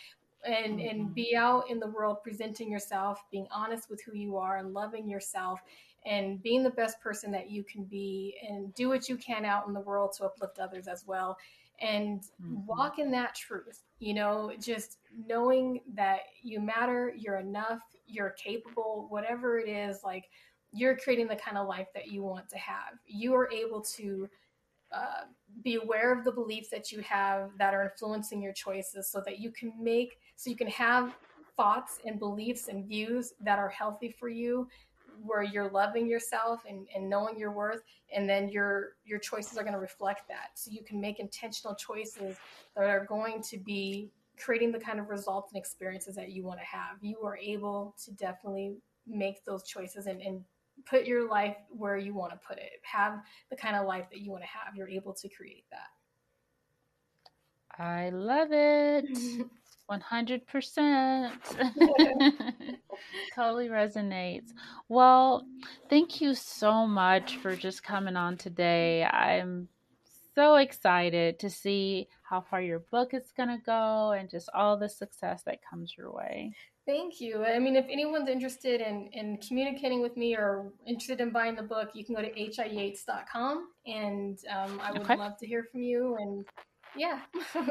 [0.45, 0.89] and mm-hmm.
[0.89, 4.75] and be out in the world presenting yourself being honest with who you are and
[4.75, 5.61] loving yourself
[6.05, 9.69] and being the best person that you can be and do what you can out
[9.69, 11.37] in the world to uplift others as well
[11.81, 12.67] and mm-hmm.
[12.67, 19.07] walk in that truth you know just knowing that you matter you're enough you're capable
[19.11, 20.29] whatever it is like
[20.73, 22.99] you're creating the kind of life that you want to have.
[23.07, 24.29] You are able to
[24.93, 25.25] uh,
[25.63, 29.39] be aware of the beliefs that you have that are influencing your choices so that
[29.39, 31.15] you can make, so you can have
[31.57, 34.69] thoughts and beliefs and views that are healthy for you
[35.25, 37.83] where you're loving yourself and, and knowing your worth
[38.15, 41.75] and then your your choices are going to reflect that so you can make intentional
[41.75, 42.37] choices
[42.75, 46.59] that are going to be creating the kind of results and experiences that you want
[46.59, 48.75] to have you are able to definitely
[49.07, 50.43] make those choices and, and
[50.89, 52.81] put your life where you want to put it.
[52.83, 53.21] Have
[53.51, 54.75] the kind of life that you want to have.
[54.75, 55.89] You're able to create that.
[57.83, 59.07] I love it.
[59.91, 61.33] 100%.
[63.35, 64.51] totally resonates.
[64.89, 65.47] Well,
[65.91, 69.05] thank you so much for just coming on today.
[69.05, 69.69] I'm
[70.35, 74.79] so excited to see how far your book is going to go and just all
[74.79, 76.55] the success that comes your way.
[76.85, 77.45] Thank you.
[77.45, 81.63] I mean, if anyone's interested in, in communicating with me or interested in buying the
[81.63, 85.17] book, you can go to hiyates.com and um, I would okay.
[85.17, 86.17] love to hear from you.
[86.19, 86.45] And
[86.97, 87.21] yeah.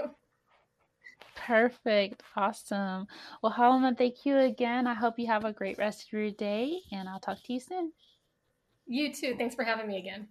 [1.36, 2.24] Perfect.
[2.38, 3.05] Awesome.
[3.43, 4.88] Well, Halima, thank you again.
[4.88, 7.59] I hope you have a great rest of your day and I'll talk to you
[7.59, 7.91] soon.
[8.88, 9.36] You too.
[9.38, 10.30] Thanks for having me again.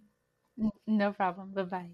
[0.87, 1.51] No problem.
[1.53, 1.89] Bye bye.